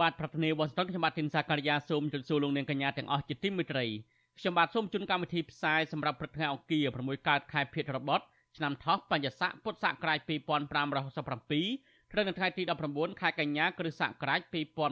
[0.00, 3.86] បាទប្រធានាទីវ៉ាស៊ីនតោនខ្ញុំបាទធីនសាការីយ៉ាសូមជម្រាបសួរលោកនាងកញ្ញាទាំងអស់ជាទីមេត្រី
[4.38, 8.24] ខ្ញុំបាទសូមជូនកម្មវិធីផ្សាយសម្រាប់ព្រឹកថ្ងៃអង្គារ6កើតខែភេទរបត់
[8.56, 12.62] ឆ្នាំថោះបញ្ញស័កពុទ្ធសករាជ2567ត្រូវនៅថ្ងៃទី
[12.92, 14.40] 19ខែកញ្ញាគ្រិស្តសករាជ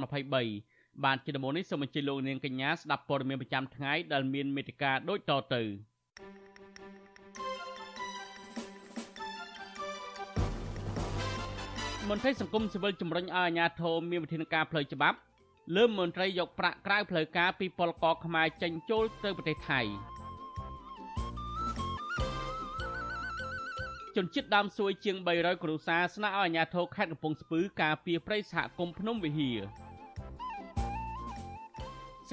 [0.06, 5.62] 2023បាទជាដំបូងនេះសូមអញ្ជើញលោកនាងកញ្ញាស្ដាប់ព័ត៌មានប្រចាំថ្ងៃដែលមានមេត្តាដូចតទៅ
[12.10, 15.18] មន្ត្រីសង្គមស៊ីវិលជំរុញឲ្យអាជ្ញាធរមានវិធានការផ្លូវច្បាប់
[15.76, 19.80] លើមន្ត្រីយកប្រាក់ក្រៅផ្លូវការពីពលករខ្មែរចេញចូលទៅប្រទេសថៃ
[24.16, 29.60] ជនជាតិដើមសួយជាង300គ្រួសារស្នើឲ្យអាជ្ញាធរខេត្តកំពង់ស្ពឺការពារព្រៃសហគមន៍ភ្នំវិហារ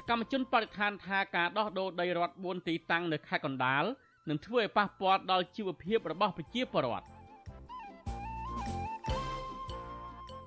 [0.08, 3.84] កម្មជនបរិស្ថានថាការដោះដូរដីរដ្ឋ4ទីតាំងនៅខេត្តកណ្ដាល
[4.28, 7.13] នឹងធ្វើឲ្យប៉ះពាល់ដល់ជីវភាពរបស់ប្រជាពលរដ្ឋ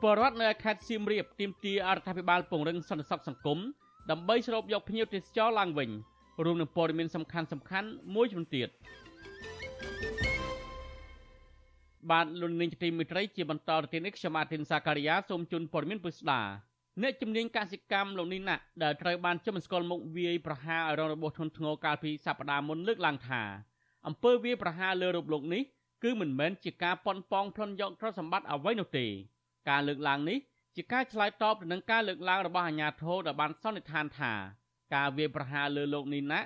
[0.01, 3.59] ពលរដ្ឋនៅខេត្តសៀមរាបទាមទារអរដ្ឋាភិបាលពង្រឹងសន្តិសុខសង្គម
[4.11, 5.89] ដើម្បីស្រូបយកភ្ញៀវទេសចរឡើងវិញ
[6.45, 8.69] រួមនឹងព័ត៌មានសំខាន់សំខាន់មួយចំនួនទៀត
[12.11, 16.41] បាទលោកនាងជាទីមេត្រីជាបន្តទៅទៀតនេះខ្ញុំអាទិនសាការីយ៉ាសូមជូនព័ត៌មានពុស្ដា
[17.01, 23.41] អ្នកជំនាញកសិកម្មលោកនេះណាដែលត្រូវបានជំនស្គាល់មុខវាយប្រហារឲ្យរងរបួសធ្ងន់ធ្ងរកាលពីសប្តាហ៍មុនលើកឡើងថា
[24.07, 25.63] អំពើវាយប្រហារលើរូបលោកនេះ
[26.03, 29.07] គឺមិនមែនជាការប៉ុនប៉ងផ្លន់យកទ្រព្យសម្បត្តិអ្វីនោះទេ
[29.69, 30.37] ការលើកឡើងនេះ
[30.75, 34.33] ជាការឆ្លើយតបទៅនឹងការលើកឡើងរបស់អាជ្ញាធរដែលបានសន្និដ្ឋានថា
[34.95, 36.39] ការវាយប្រហារលើលោកនេះណា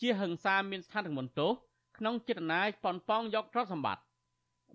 [0.00, 1.52] ជាហិង្សាមានស្ថានភាពមន្តោស
[1.98, 4.02] ក្នុងចេតនាប៉ុនប៉ងយកទ្រព្យសម្បត្តិ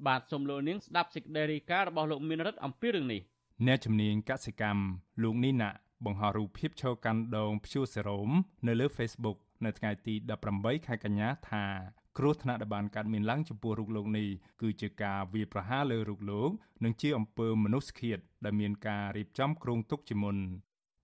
[0.08, 3.22] បាទសូមលោកនាងស្ដាប់សេចក្តីរាយការណ៍របស់លោកមានរិទ្ធអំពីរឿងនេះ–
[3.68, 4.82] អ្នកជំនាញកសិកម្ម
[5.24, 5.70] លោកនីណា
[6.06, 8.30] បង្ហោះរូបភាពឈរកាន់ដងព្យួរសេរ៉ូម
[8.68, 10.14] នៅលើ Facebook នៅថ្ងៃទី
[10.52, 14.28] 18ខែកញ្ញាថា គ្រោះថ្នាក់ដែលបានកើតមានឡើងចំពោះរូបលោកនេះ
[14.62, 16.50] គឺជាការវាយប្រហារលើរូបលោក
[16.84, 20.38] និងជាអំពើមនុស្សឃាតដែលមានការរៀបចំគ្រោងទុកជាមុន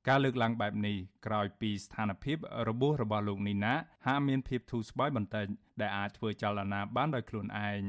[0.08, 2.38] ការលើកឡើងបែបនេះក្រោយពីស្ថានភាព
[2.70, 3.74] របួសរបស់លោកនីណា
[4.06, 5.48] ហាក់មានភាពធូរស្បើយបន្តិច
[5.82, 7.82] ដែលអាចធ្វើចលនាបានដោយខ្លួនឯង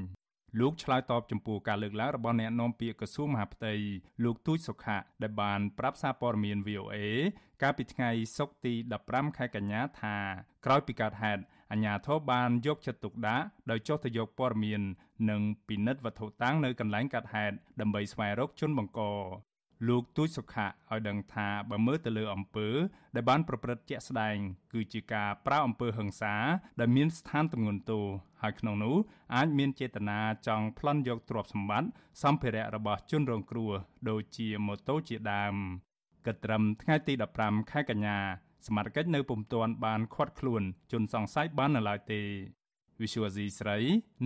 [0.61, 3.75] លោកឆ្លើយតបចំពោះការលើកឡើងរបស់អ្នកនាំពាក្យក្រសួងមហាផ្ទៃ
[4.25, 6.97] លោកទូចសុខៈដែលបានប្រាប់សារព័ត៌មាន VOA
[7.63, 8.75] កាលពីថ្ងៃសុក្រទី
[9.07, 10.17] 15ខែកញ្ញាថា
[10.65, 14.83] ក្រោយពីកើតហេតុ អាជ្ញាធរបានយកចិត្តទុកដាក់ដោយចុះទៅយកព័ត៌មាន
[15.31, 19.01] និងពិនិត្យវត្ថុតាំងនៅកន្លែងកើតហេតុដើម្បីស្វែងរកជនបង្ក
[19.89, 22.69] លោកទូចសុខៈឲ្យដឹងថាបើមើលទៅលើអំពើ
[23.15, 24.37] ដែលបានប្រព្រឹត្តជាក់ស្ដែង
[24.73, 26.35] គឺជាការប្រើអំពើហិង្សា
[26.81, 28.05] ដែលមានស្ថានទម្ងន់ទោស
[28.43, 28.97] ហើយក្នុងនោះ
[29.35, 31.89] អាចមានចេតនាចង់ប្លន់យកទ្រព្យសម្បត្តិ
[32.23, 33.73] សម្ភារៈរបស់ជនរងគ្រោះ
[34.09, 35.55] ដូចជាម៉ូតូជាដើម
[36.27, 37.13] គិតត្រឹមថ្ងៃទី
[37.43, 38.19] 15ខែកញ្ញា
[38.68, 42.22] សមត្ថកិច្ចនៅពុំទាន់បានឃាត់ខ្លួនជនសង្ស័យបាននៅឡើយទេ
[43.02, 43.78] វិសុវអាស៊ីស្រី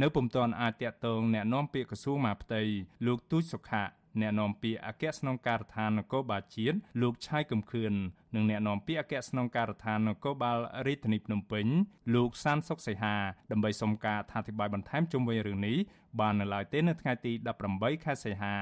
[0.01, 2.62] នៅពុំទាន់អាចតាក់ទងแนะនាំពាក្យក្រសួងមហាផ្ទៃ
[3.06, 3.85] លោកទូចសុខៈ
[4.22, 7.94] អ្នកនាំពាក្យអគ្គស្នងការដ្ឋាននគរបាលជាតិលោកឆៃកំខឿន
[8.35, 11.66] និងអ្នកនាំពាក្យអគ្គស្នងការដ្ឋាននគរបាលរាជធានីភ្នំពេញ
[12.16, 13.16] លោកសានសុកសីហា
[13.51, 15.78] ដើម្បីសុំការអធិប្បាយបន្ថែមជុំវិញរឿងនេះ
[16.19, 17.31] បាននៅឡើយទេនៅថ្ងៃទី
[17.68, 18.56] 18ខែសីហា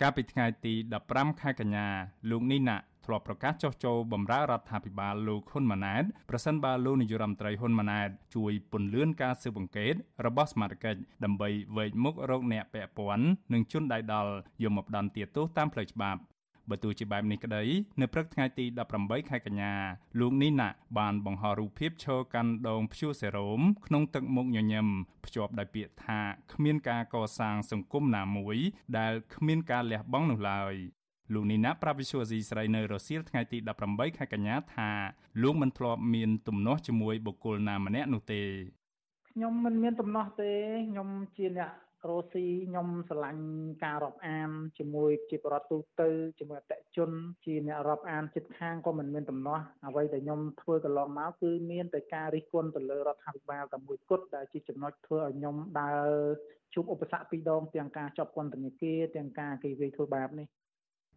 [0.00, 0.74] កាលពីថ្ងៃទី
[1.08, 1.86] 15ខែកញ្ញា
[2.30, 9.94] លោកនីណាធ្លាប់ប្រកាសចុះចូលបម្រើរដ្ឋាភិបាលលោកហ៊ុនម៉ាណែតប្រសិនបើលោកនាយរដ្ឋមន្ត្រីហ៊ុនម៉ាណែតជួយពន្លឿនការស៊ើបអង្កេត
[10.26, 10.84] របស់សមាជិក
[11.24, 16.20] ដើម្បីវែកមុខរកអ្នកពាក់ព័ន្ធនិងជន់ដៃដល់យកមកផ្ដន្ទាទោសតាមផ្លូវច្បាប់
[16.70, 17.62] បើទោះជាបែបនេះក្តី
[18.00, 18.64] នៅព្រឹកថ្ងៃទី
[18.98, 19.72] 18ខែកញ្ញា
[20.20, 20.68] លោកនីណា
[20.98, 24.86] បានបង្ហោះរូបភាពឈរកាន់ដងព្យួរសេរ៉ូមក្នុងទឹកមុខញញឹម
[25.26, 26.20] ភ្ជាប់ដោយពាក្យថា
[26.52, 28.58] គ្មានការកសាងសង្គមណាមួយ
[28.98, 30.74] ដែលគ្មានការលះបង់នោះឡើយ
[31.34, 33.58] លោកនីណាប្រាប់វិសុវអាស៊ីស្រីនៅរសៀលថ្ងៃទី
[33.88, 34.90] 18ខែកញ្ញាថា
[35.42, 38.42] លោកមិនធ្លាប់មានទំនាស់ជាមួយបុគ្គលណាម្នាក់នោះទេ
[39.30, 40.52] ខ្ញុំមិនមានទំនាស់ទេ
[40.88, 41.70] ខ្ញុំជាអ្នក
[42.10, 43.44] រស់ស៊ីខ្ញុំស្រឡាញ់
[43.84, 46.08] ការរាប់អានជាមួយជាបរដ្ឋទូទៅ
[46.38, 47.10] ជាមួយអតិជន
[47.44, 56.10] ជាអ្នករាប់អានចិត្តខាងក៏មិនមានទំនាស់អ្វីដែលខ្ញុំធ្វើកន្លងមកគឺមានតែការរិះគន់ទៅលើរដ្ឋាភិបាលតែមួយគត់ដែលជាចំណុចធ្វើឲ្យខ្ញុំដើរ
[56.74, 60.46] ជួបឧបសគ្គពីរដងទាំងការជាប់ពន្ធនាគារទាំងការគេវាយធ្វើបាបនេះ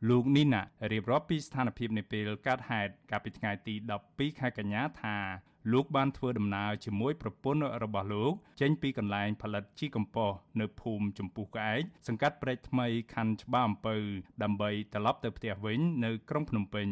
[0.08, 0.62] លោកនីណា
[0.92, 3.74] រៀបរាប់ពីស្ថានភាពនៃពេលកើតហេតុកាលពីថ្ងៃទី
[4.08, 5.18] 12ខែកញ្ញាថា
[5.72, 13.96] លោកបានធ្វើដំណើរជាមួយប្រពន្ធរបស់លោកចេញពីកន្លែងផលិតជីកំប៉ុស្តនៅភូមិចំពុះក្អែកសង្កាត់ព្រែកថ្មីខណ្ឌច្បារអំពៅ
[14.44, 16.88] ដើម្បីត្រឡប់ទៅផ្ទះវិញនៅក្រុងភ្នំពេញ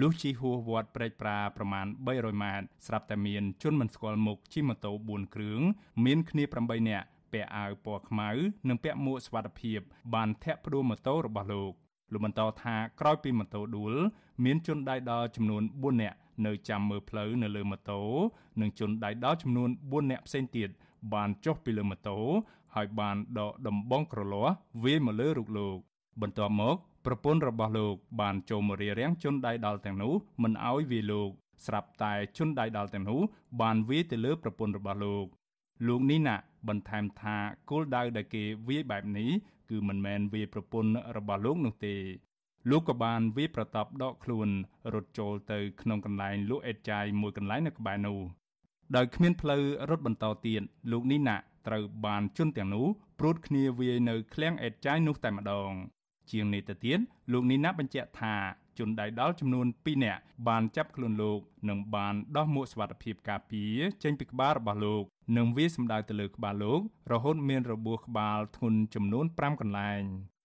[0.00, 5.60] លុះជិះហួសវត្តព្រែកប្រាប្រមាណ300ម៉ែត្រស្រាប់តែមានជនមិនស្គាល់មុខជិះម៉ូតូ4គ្រឿង
[6.04, 8.30] មានគ្នា8នាក់ពាក់អាវពណ៌ខ្មៅ
[8.68, 9.80] និងពាក់មួកសុវត្ថិភាព
[10.14, 11.74] បានធាក់ផ្ដួលម៉ូតូរបស់លោក
[12.12, 13.94] លោកបន្តថាក្រោយពីម៉ូតូដួល
[14.44, 16.16] មានជនដៃដល់ចំនួន4នាក់
[16.46, 18.00] នៅចាំមើលផ្លូវនៅលើម៉ូតូ
[18.60, 20.68] និងជនដៃដល់ចំនួន4នាក់ផ្សេងទៀត
[21.14, 22.18] បានចុះពីលើម៉ូតូ
[22.74, 24.54] ហើយបានដកដំបងក្រលាស់
[24.84, 25.76] វាយមកលើរូបលោក
[26.22, 26.76] បន្ទាប់មក
[27.06, 30.12] ប្រពន្ធរបស់លោក បានចូលមករារាំងជនដៃដល់ទាំងនោះ
[30.42, 31.30] មិនអោយវាយលោក
[31.66, 33.20] ស្រាប់តែជនដៃដល់ទាំងនោះ
[33.60, 35.26] បានវាយទៅលើប្រពន្ធរបស់លោក
[35.86, 36.36] លោកនេះណា
[36.68, 37.36] បន្ថែមថា
[37.70, 39.30] គោលដៅដែលគេវាយបែបនេះ
[39.72, 41.94] គឺមិនមែនវាយប្រពន្ធរបស់លោកនោះទេ
[42.70, 44.48] លោកក៏បានវាយប្រតាប់ដកខ្លួន
[44.94, 48.18] រត់ចូលទៅក្នុងកន្លែងលក់អេតចាយមួយកន្លែងនៅក្បែរនោះ
[48.96, 51.36] ដោយគ្មានផ្លូវរត់បន្តទៀតលោកនេះណា
[51.66, 52.86] ត្រូវបានជន់ទាំងនោះ
[53.18, 55.70] ព្រួតគ្នាវាយនៅឃ្លាំងអេតចាយនោះតែម្ដង
[56.30, 56.98] ជាងនេះទៅទៀត
[57.32, 58.34] លោកនេះណាបញ្ជាក់ថា
[58.78, 65.04] ជនដៃដល់ចំនួន2នាក់បានចាប់ខ្លួនលោកនិងបានដោះមួកសុវត្ថិភាពការពារចេញពីក្បាលរបស់លោក
[65.36, 66.80] និងវាសម្ដៅទៅលើក្បាលលោក
[67.12, 70.02] រហូតមានរបួសក្បាលធ្ងន់ចំនួន5កន្លែង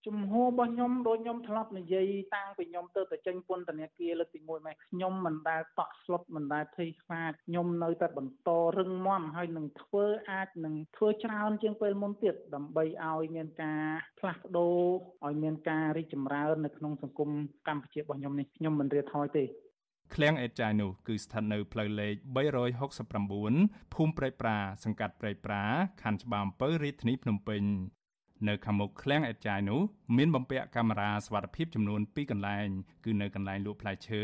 [0.07, 13.83] ជំហររបស់ខ្ញុំដូចខ្ញុំធ្លាប់និយាយតាំងពីខ្ញុំទៅទៅចេញពន្ធនាគារលើកទី1ម៉េចខ្ញុំមិនដែលតក់ស្លុតមិនដែលភ័យខ្លាចខ្ញុំនៅតែបន្តរឹងមាំហើយនឹងធ្វើអាចនឹងធ្វើច្រើនជាងពេលមុនទៀតដើម្បីឲ្យមានការ
[14.19, 14.77] ផ្លាស់ប្ដូរ
[15.25, 17.30] ឲ្យមានការរីកចម្រើននៅក្នុងសង្គម
[17.68, 19.45] កម្ពុជារបស់ខ្ញុំនេះខ្ញុំមិនរៀថយទេ
[20.15, 22.15] ឃ្លាំងអេតចាយនោះគឺស្ថិតនៅផ្លូវលេខ
[23.06, 25.63] 369ភូមិព្រៃប្រា សង្កាត់ព្រៃប្រា
[26.04, 27.63] ខណ្ឌច្បារអំពៅរាជធានីភ្នំពេញ
[28.47, 29.81] នៅខាងមុខឃ្លាំងអេតចាយនោះ
[30.17, 32.67] មានបំពាក់កាមេរ៉ាសវត្ថិភាពចំនួន2កន្លែង
[33.05, 34.23] គឺនៅកន្លែងលក់ផ្លែឈើ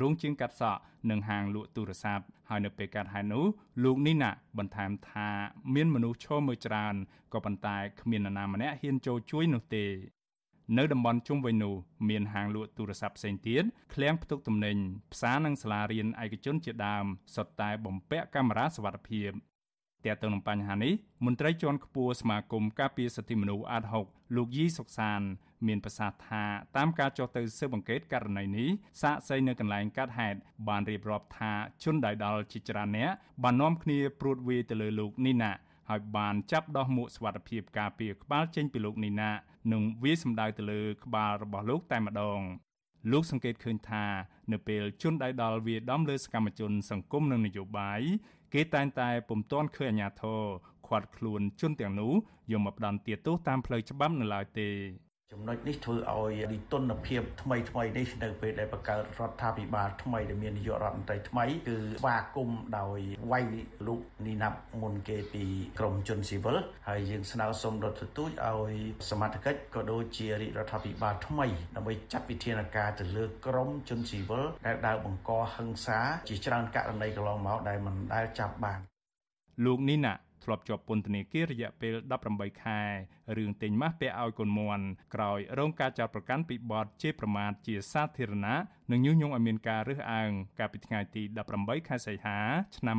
[0.00, 0.80] រោងជាងកាត់សក់
[1.10, 3.44] និងហាងលក់ទូរស័ព្ទហើយនៅពេលកាត់ហេតុនោះ
[3.84, 5.28] លោកនេះណាបន្ថែមថា
[5.74, 6.94] មានមនុស្សឈរមើលច្រើន
[7.32, 9.86] ក៏ប៉ុន្តែគ្មាននរណាម្នាក់ហ៊ានចូលជួយនោះទេ
[10.78, 11.74] នៅតំបន់ជុំវិញនោះ
[12.08, 13.64] មានហាងលក់ទូរស័ព្ទផ្សេងទៀត
[13.94, 14.76] ឃ្លាំងផ្ទុកទំនិញ
[15.12, 17.04] ផ្សារនិងសាលារៀនឯកជនជាដើម
[17.34, 19.30] សុទ្ធតែបំពាក់កាមេរ៉ាសវត្ថិភាព
[20.04, 20.92] ទាក់ទងនឹងបញ្ហានេះ
[21.26, 25.20] មន្ត្រីជាន់ខ្ពស់សមាគមការពារសិទ្ធិមនុស្សអាត6លោកយីសុកសាន
[25.66, 26.44] មានប្រសាសន៍ថា
[26.76, 28.68] តាមការចុះទៅស៊ើបអង្កេតករណីនេះ
[29.02, 30.38] សាកសីនៅកន្លែងកាត់ហេតុ
[30.68, 31.52] បានរៀបរាប់ថា
[31.84, 33.10] ជនដៃដល់ជាច្រើនអ្នក
[33.42, 35.52] បាននាំគ្នាព្រួតវាយទៅលើលោកនីណា
[35.88, 39.30] ហើយបានចាប់ដោះមួកសុវត្ថិភាពការពារក្បាលចេញពីលោកនីណា
[39.72, 42.40] និងវាយសម្ដៅទៅលើក្បាលរបស់លោកតែម្ដង
[43.12, 44.04] លោកសង្កេតឃើញថា
[44.52, 48.00] នៅពេលជនដៃដល់វាដំលើសកម្មជនសង្គមនិងនយោបាយ
[48.54, 50.42] គេតែងតែពុំទាន់ឃើញអាជ្ញាធរ
[50.86, 52.12] ខាត់ខ្លួនជនទាំងនោះ
[52.52, 54.68] យកមកផ្ដន្ទាទោសតាមផ្លូវច្បាប់នៅឡើយទេ
[55.34, 62.98] ចំណុចនេះធ្វើឲ្យលិទុនភាពថ្មីថ្មីនេះនៅពេលដែលបង្កើតរដ្ឋាភិបាលថ្មីដែលមាននាយករដ្ឋមន្ត្រីថ្មីគឺស្វាគមន៍ដោយ
[63.32, 63.46] វាយ
[63.86, 65.44] លោកនីណាប់មុនគេពី
[65.78, 66.56] ក្រមជនស៊ីវិល
[66.88, 68.74] ហើយយើងស្នើសុំរដ្ឋទូតឲ្យ
[69.10, 71.46] សមត្ថកិច្ចក៏ដូចជារាជរដ្ឋាភិបាលថ្មី
[71.76, 75.98] ដើម្បីចាត់វិធានការទៅលើក្រមជនស៊ីវិលដែលដើរបង្កហិង្សា
[76.28, 78.80] ជាច្រើនករណីកន្លងមកដែលមិនដែលចាប់បាន
[79.66, 81.94] លោកនីណា ធ្លាប់ជាប់ពន្ធនាគាររយៈពេល
[82.28, 82.80] 18ខែ
[83.36, 84.84] រឿងទិញម៉ាស់ពាក់ឲ្យកូនមន់
[85.14, 88.56] ក្រោយរងការចោទប្រកាន់ពីបទជេរប្រមាថជាសាធារណៈ
[88.90, 91.22] និងញុះញង់ឲ្យមានការរើសអើងកាលពីថ្ងៃទី
[91.56, 92.38] 18ខែសីហា
[92.76, 92.98] ឆ្នាំ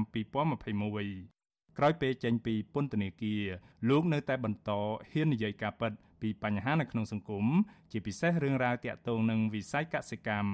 [0.64, 3.44] 2021ក្រោយពេលចេញពីពន្ធនាគារ
[3.90, 4.72] លោកនៅតែបន្ត
[5.10, 7.46] ហ៊ាននិយាយការពិតពីបញ្ហានៅក្នុងសង្គម
[7.92, 10.52] ជាពិសេសរឿងរ៉ាវទាក់ទងនឹងវិស័យកសិកម្ម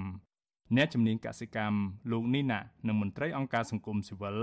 [0.75, 1.77] អ្នកជំនាញកសិកម្ម
[2.12, 4.38] លោកនីណានិងមន្ត្រីអង្គការសង្គមស៊ីវិល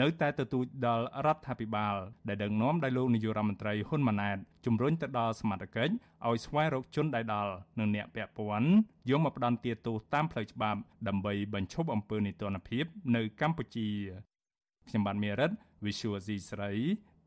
[0.00, 1.96] នៅតែទទូចដល់រដ្ឋាភិបាល
[2.28, 5.92] ដែលដឹកនាំដោយលោកនាយករដ្ឋមន្ត្រីហ៊ុនម៉ាណែតជំរុញទៅដល់សមត្ថកិច្ច
[6.26, 8.70] ឲ្យស្វែងរកជនដែលដល់និងអ្នកពាក់ព័ន្ធ
[9.10, 12.84] យកមកផ្ដន្ទាទោសតាមផ្លូវច្បាប់ដើម្បីបញ្ឈប់អំពើនីតិរដ្ឋភាព
[13.16, 13.88] នៅកម្ពុជា
[14.88, 15.50] ខ្ញុំបាទមេរិត
[15.84, 16.72] Visual C ស្រី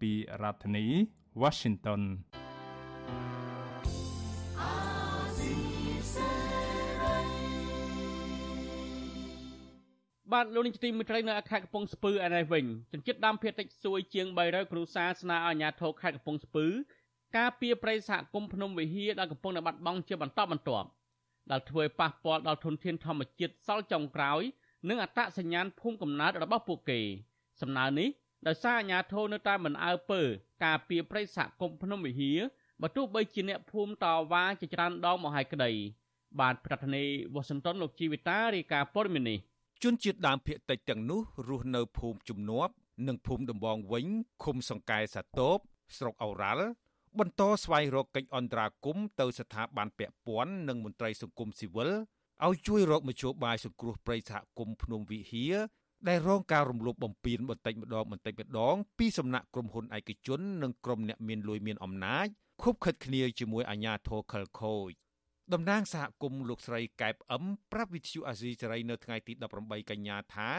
[0.02, 0.12] ពី
[0.42, 0.86] រដ្ឋធានី
[1.42, 2.02] Washington
[10.34, 16.66] បាទលោកនាយកទីមេត្រីនៅខេត្តកំពង់ស្ពឺឯនេះវិញជនជាតិដើមភាគតិចសួយជាង300គ្រួសារស្នើឲ្យអាជ្ញាធរខេត្តកំពង់ស្ពឺ
[17.38, 20.88] ការពារប្រៃសហគមន៍ភ្នំវិហារដែលកំពុងតែបាត់បង់ជាបន្តបន្ទាប់
[21.52, 24.42] ដែលធ្វើឲ្យប៉ះពាល់ដល់ធនធានធម្មជាតិសល់ចុងក្រោយ
[24.90, 27.00] និងអត្តសញ្ញាណភូមិកំណើតរបស់ពួកគេ
[27.62, 28.10] សំណើនេះ
[28.48, 30.22] ដោយសារអាជ្ញាធរនៅតែមិនអើពើ
[30.66, 32.40] ការពារប្រៃសហគមន៍ភ្នំវិហារ
[32.82, 35.72] បើទោះបីជាអ្នកភូមិតវ៉ាជាច្រើនដងមកហើយក្តី
[36.40, 39.40] បាទប្រធានាធិបតីវ៉ាស៊ីនតោនលោកជីវិតារាយការណ៍ព័ត៌មាននេះ
[39.84, 42.74] ជនជាតិដើមភាគតិចទាំងនោះរស់នៅភូមិជំនាប់
[43.08, 44.06] និងភូមិដំបងវិញ
[44.44, 45.58] ឃុំសង្កែសាទប
[45.98, 46.68] ស្រុកអូរ៉ាល់
[47.20, 51.90] បន្តស្វែងរកកិច្ចអន្តរាគមន៍ទៅស្ថាប័នពាក់ព័ន្ធនិងមន្ត្រីសង្គមស៊ីវិល
[52.46, 55.56] ឲ្យជួយរកមធ្យោបាយសង្គ្រោះព្រៃសហគមន៍ភ្នំវិហារ
[56.08, 62.28] ដែលរងការរំលោភបំពានបន្តិចម្ដងបន្តិចម្ដងពីសំណាក់ក្រុមហ៊ុនឯកជននិងក្រុមអ្នកមានលុយមានអំណាច
[62.64, 64.92] ខុបខិតគ្នាជាមួយអាជ្ញាធរខលខូច
[65.54, 70.50] តំណាងសហគមន៍លោកស្រីកែបអឹមប្រាប់វិទ្យុអាស៊ីសេរីនៅថ្ងៃទី18កញ្ញាថា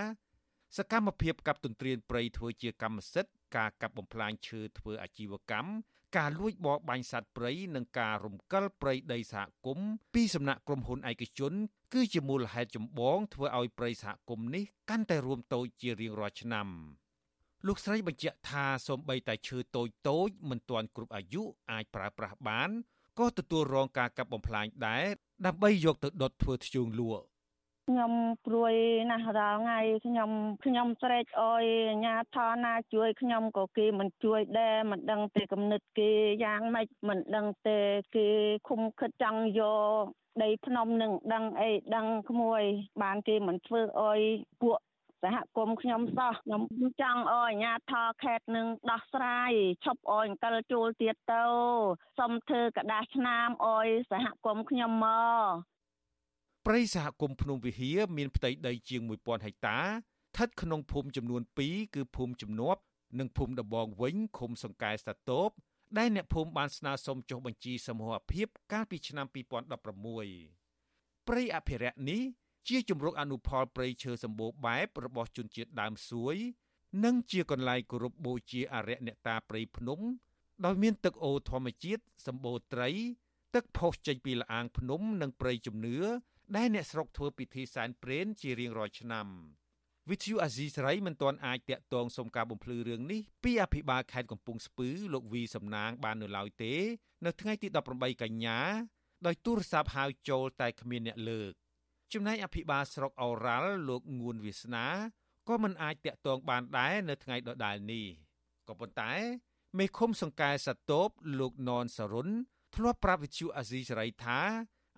[0.77, 5.71] សកម្មភាពកាប់ទន្ទ្រានព្រៃធ្វើជាកម្មសិទ្ធិការកាប់បំផ្លាញឈើធ្វើអាជីវកម្ម
[6.17, 11.53] ការលួចបរបាញ់សត្វព្រៃនិងការរំកិលព្រៃដីសហគមន៍ពីសំណាក់ក្រុមហ៊ុនឯកជន
[11.95, 16.69] គឺជាមូលហេតុចម្បងធ្វើឲ្យព្រៃសហគមន៍នេះកាន់តែរួមតូចជារៀងរាល់ឆ្នាំ
[17.67, 22.71] លោកស្រីបញ្ជាក់ថាសូម្បីតែឈើតូចតូចមិនទាន់គ្រប់អាយុអាចប្រើប្រាស់បាន
[23.19, 25.05] ក៏ទទួលរងការកាប់បំផ្លាញដែរ
[25.47, 27.25] ដើម្បីយកទៅដុតធ្វើធ្យូងលក់
[27.89, 28.13] ខ្ញុំ
[28.47, 28.75] ព្រួយ
[29.11, 30.31] ណាស់រាល់ថ្ងៃខ្ញុំ
[30.65, 36.11] ខ្ញុំស្រែកអយអាញាធរណាជួយខ្ញុំក៏គេមិនជួយដែរមិនដឹងទេគំនិតគេ
[36.45, 37.79] យ៉ាងម៉េចមិនដឹងទេ
[38.17, 38.29] គេ
[38.69, 39.63] ឃុំខិតចង់យ
[40.01, 40.05] ក
[40.43, 42.63] ដីភ្នំនឹងដឹងអីដឹងក្មួយ
[43.03, 44.21] បានគេមិនធ្វើអយ
[44.61, 44.79] ពួក
[45.24, 46.62] សហគមន៍ខ្ញុំសោះខ្ញុំ
[47.02, 49.52] ចង់អអាញាធរខេតនឹងដោះស្រាយ
[49.86, 51.44] ឈប់អអង្កលជួលទៀតទៅ
[52.20, 55.08] សុំធ្វើกระดาษឆ្នាំអយសហគមន៍ខ្ញុំម
[55.44, 55.72] ក
[56.66, 62.82] ព្រៃសហគមន៍ភ្នំវិហារមានផ្ទៃដីជាង1000ហិកតាស្ថិតក្នុងភូមិចំនួន2គឺភូមិជំនប់
[63.20, 65.50] និងភូមិដបងវិញឃុំសង្កែស្តាតូប
[65.98, 72.22] ដែលអ្នកភូមិបានស្នើសុំចុះបញ្ជីសមូហភាពកាលពីឆ្នាំ2016ព្រៃអភិរក្សនេះ
[72.69, 76.37] ជាជំរកអនុផលព្រៃឈើសម្បូរបែបរបស់ជនជាតិដើមសួយ
[77.05, 80.01] និងជាកន្លែងគោរពបូជាអរិយអ្នកតាព្រៃភ្នំ
[80.65, 82.91] ដោយមានទឹកអូរធម្មជាតិសម្បូរត្រី
[83.55, 85.99] ទឹកផុសចេញពីលអាងភ្នំនិងព្រៃជំនឿ
[86.57, 89.27] ដែលអ្នកស្រុកធ្វើពិធីសែនព្រេនជារៀងរាល់ឆ្នាំ
[90.11, 96.75] វិទ្យុអាស៊ីសេរីមិនទាន់អាចតាក់ទងសុំការបំភ្លឺរឿងនេះពីអភិបាលខេត្តកំពង់ស្ពឺលោកវីសំណាងបាននៅឡើយទេ
[97.25, 98.59] នៅថ្ងៃទី18កញ្ញា
[99.27, 101.53] ដោយទូរស័ព្ទហៅចូលតែគ្មានអ្នកលើក
[102.13, 104.87] ចំណែកអភិបាលស្រុកអូរ៉ាល់លោកងួនវាសនា
[105.49, 108.07] ក៏មិនអាចតាក់ទងបានដែរនៅថ្ងៃដដែលនេះ
[108.69, 109.13] ក៏ប៉ុន្តែ
[109.79, 111.09] មេឃុំសង្កែសតូប
[111.41, 112.29] លោកននសរុន
[112.75, 114.41] ធ្លាប់ប្រាប់វិទ្យុអាស៊ីសេរីថា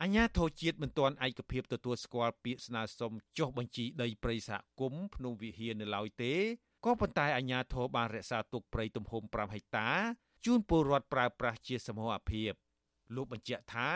[0.03, 6.35] អញ្ញាធរជាតិមិនទាន់ឯកភាពទទួលស្គាល់ពាក្យស្នើសុំចុះបញ្ជីដីព្រៃសហគមន៍ភ្នំវិហារនៅឡើយទេ
[6.85, 9.88] ក៏ប៉ុន្តែអញ្ញាធរបានរក្សាទុកព្រៃទំហំ5ហិកតា
[10.45, 12.53] ជូនពលរដ្ឋប្រើប្រាស់ជាសមូហភាព
[13.15, 13.88] លោកបញ្ជាក់ថា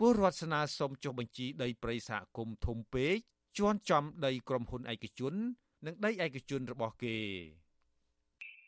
[0.00, 3.16] ពលរដ្ឋស្នើសុំចុះបញ្ជីដីព្រៃសហគមន៍ធំពេក
[3.58, 5.34] ជន់ចំដីក្រុមហ៊ុនឯកជន
[5.86, 7.16] និងដីឯកជនរបស់គេ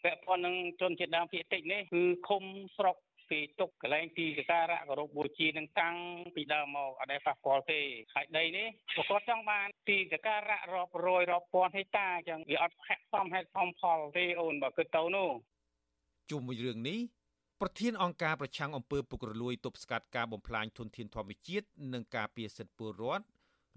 [0.04, 2.42] ពាក់ព័ន្ធនឹងជនជាតិដើមភាគតិចនេះគឺឃុំ
[2.76, 2.96] ស្រុក
[3.30, 5.94] គេទុកកន្លែងទីសក្ការៈគោរពបូជានឹងតាំង
[6.34, 7.80] ពីដើមមកអត់ដែលប៉ះពាល់ទេ
[8.14, 15.30] ហើយដីនេះប្រកបចង់បានទីសក្ការៈរាប់រយរាប់ពាន់ហិកតាអញ្ចឹងវាអត់ហាក់សមហេតុសមផលទេអូនបើគិតទៅនោះ
[16.30, 16.98] ជុំវិញរឿងនេះ
[17.64, 23.24] ប្រធានអង្គការប្រឆាំងអំពើពុករលួយទប់ស្កាត់ការបំផ្លាញធនធានធម្មជាតិនិងការពារសិទ្ធិពលរដ្ឋ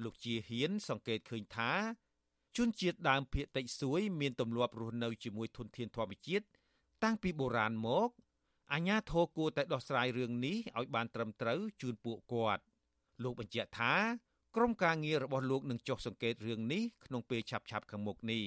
[0.04, 1.72] លោកជាហ៊ាន សង្កេតឃើញថា
[2.58, 6.46] ជនជាតិដើមភាគតិចសួយ មានទម្លាប់រស់នៅជាមួយធនធានធម្មជាតិ
[7.04, 8.10] តាំងពីបុរាណមក
[8.74, 12.64] អាញាធរគួរតែដោះស្រាយរឿងនេះឲ្យបានត្រឹមត្រូវជូនពួកគាត់
[13.24, 13.94] លោកបញ្ជាក់ថា
[14.56, 18.46] ក្រុមការងាររបស់លោកនឹងចុះសង្កេតរឿងនេះក្នុងពេលឆាប់ៗខាងមុខនេះ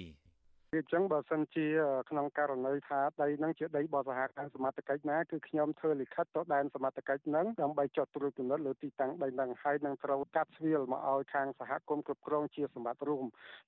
[0.73, 1.67] វាអញ្ចឹងបើសិនជា
[2.11, 13.25] ក្នុងករណីថាដីនឹងជាដីបោះសហការសមត្ថកិច្ចណាគឺខ្ញុំធ្វើលិខិតទៅដែនសមត្ថកិច្ចនឹងដើម្បីចុះត្រួតពិនិត្យលើទីតាំងដីនឹងហើយនឹងត្រូវកាត់ស្វៀលមកឲ្យខាងសហគមន៍គ្រប់គ្រងជាសម្បត្តិរួម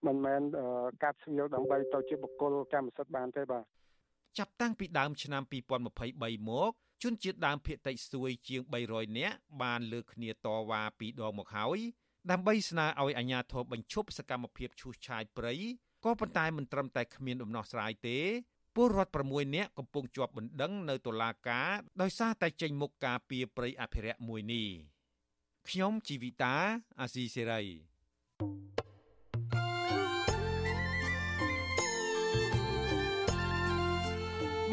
[0.07, 0.43] មិនមែន
[1.03, 3.65] កាត់ស្វៀលដើម្បីទៅជាបុគ្គលកម្មសិទ្ធិបានទេបាទ
[4.39, 11.79] ចាប់តាំងពីដើមឆ្នាំ2023មកជនជាតិដើមភាគតិចសួយជាង300នាក់បានលើកគ្នាតវ៉ាពីរដងមកហើយ
[12.31, 15.55] ដើម្បីស្នើឲ្យអាជ្ញាធរបញ្ឈប់សកម្មភាពឈូសឆាយព្រៃ
[16.05, 18.19] ក៏ប៉ុន្តែមិនត្រឹមតែគ្មានដំណោះស្រាយទេ
[18.77, 24.69] ពលរដ្ឋ6នាក់កំពុងជាប់បណ្ដឹងនៅតុលាការដោយសារតែចេញមុខការពីព្រៃអភិរក្សមួយនេះ
[25.69, 26.55] ខ្ញុំជីវិតា
[27.01, 27.63] អាស៊ីសេរី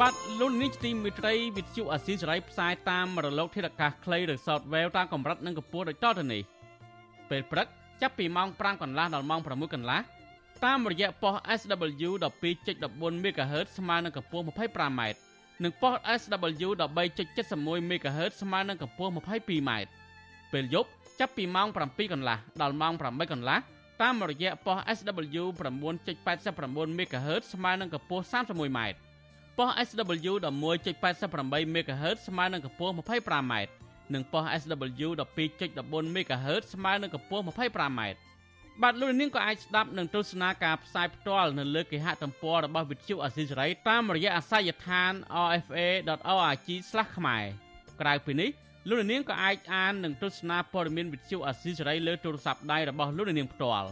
[0.00, 6.42] បាទលោកនេះទីមិត្តរីវិទ្យុអាស៊ីសេរីផ្សាយតាមរលកធាតុអាកាសខ្លីឬ Shortwave តាមកម្រិតនិងកម្ពស់ដូចតទៅនេះ
[7.30, 7.66] ពេលព្រឹក
[8.02, 10.00] ចាប់ពីម៉ោង5កន្លះដល់ម៉ោង6កន្លះ
[10.64, 12.10] តាមរយៈប៉ុស SW
[12.62, 15.00] 12.14 MHz ស្មើនឹងកម្ពស់ 25m
[15.62, 19.70] និងប៉ុស SW 13.71 MHz ស្មើនឹងកម្ពស់ 22m
[20.52, 23.58] ពេលយប់ចាប់ពីម៉ោង7កន្លះដល់ម៉ោង8កន្លះ
[24.02, 28.78] តាមរយៈប៉ុស SW 9.89 MHz ស្មើនឹងកម្ពស់ 31m
[29.58, 33.54] ប៉ុស SW 11.88 MHz ស្មើនឹងកម្ពស់ 25m
[34.14, 35.08] និងប៉ុស SW
[35.46, 38.02] 12.14 MHz ស្មើនឹងកម្ពស់ 25m
[38.82, 45.12] បាទលោកនាងក៏អាចស្ដាប់និងទស្សនាការផ្សាយផ្ទាល់នៅលើគេហទំព័ររបស់វិទ្យុអាស៊ីសេរីតាមរយៈអាសយដ្ឋាន
[45.54, 46.68] rfa.org/
[47.16, 47.44] ខ្មែរ
[48.00, 48.50] ក្រៅពីនេះ
[48.88, 53.88] លោកនាងក៏អាចអាននិងទស្សនាព័ត៌មានវិទ្យុអាស៊ីសេរីលើទូរស័ព្ទដៃរបស់លោកនាងផ្ទាល់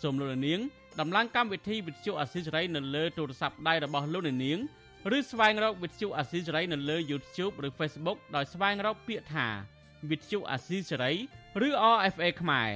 [0.00, 0.60] សូមលោកនាង
[1.00, 4.58] ដំឡើងកម្មវិធីវិទ្យុអាស៊ីសេរីនៅលើទូរស័ព្ទដៃរបស់លោកនាង
[5.16, 9.46] ឬស្វែងរកវិទ្យុអាស៊ីសេរីនៅលើ YouTube ឬ Facebook ដោយស្វែងរកពាក្យថា
[10.10, 11.12] វិទ្យុអាស៊ីសេរី
[11.66, 12.70] ឬ RFA ខ្មែរ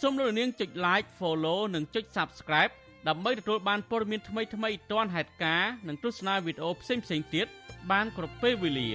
[0.00, 2.72] សូមលោកនាងចុច like follow និងចុច subscribe
[3.08, 4.46] ដើម្បីទទួលបានព័ត៌មានថ្មីៗ
[4.92, 7.04] ទាន់ហេតុការណ៍និងទស្សនាវីដេអូផ្សេងៗ
[7.34, 7.46] ទៀត
[7.90, 8.90] បានគ្រប់ពេលវេលា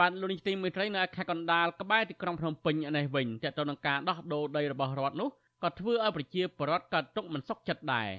[0.00, 5.28] បានលោកនាយកទីមេត្រីនៅខេត្តកណ្ដាលក្បែរទីក្រុងភ្នំពេញនេះវិញតើតើនឹងការដោះដូរដីរបស់រដ្ឋនោះ
[5.62, 8.10] ក៏ធ្វើឲ្យប្រជាពលរដ្ឋកើតទុកមិនសុខចិត្តដែរ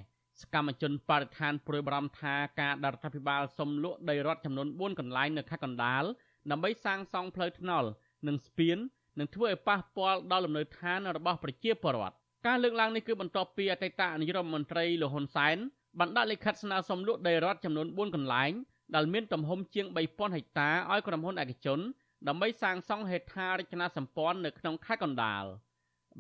[0.42, 6.04] សកម្មជនបរិស្ថានព្រួយបារម្ភថាការដែលរដ្ឋាភិបាលសុំលក់ដីរដ្ឋចំនួន4កន្លែងនៅខេត្តកណ្ដាល
[6.52, 7.88] ដើម្បីសាងសង់ផ្លូវថ្នល់
[8.28, 8.78] និងស្ពាន
[9.20, 12.16] នឹងធ្វើឲ្យប៉ះពាល់ដល់លំនៅឋានរបស់ប្រជាពលរដ្ឋ
[12.48, 15.58] ការលើកឡើងនេះគឺបន្ទាប់ពីអតីតនាយករដ្ឋមន្ត្រីលោកហ៊ុនសែន
[16.00, 18.52] បានដាក់លិខិតស្នើសុំលក់ដីរដ្ឋចំនួន4កន្លែង
[18.96, 21.80] ដែលមានទំហំជាង3000ហិកតាឲ្យក្រុមហ៊ុនឯកជន
[22.28, 25.44] ដើម្បីសាងសង់ហេដ្ឋារចនាសម្ព័ន្ធនៅក្នុងខេត្តកណ្ដាល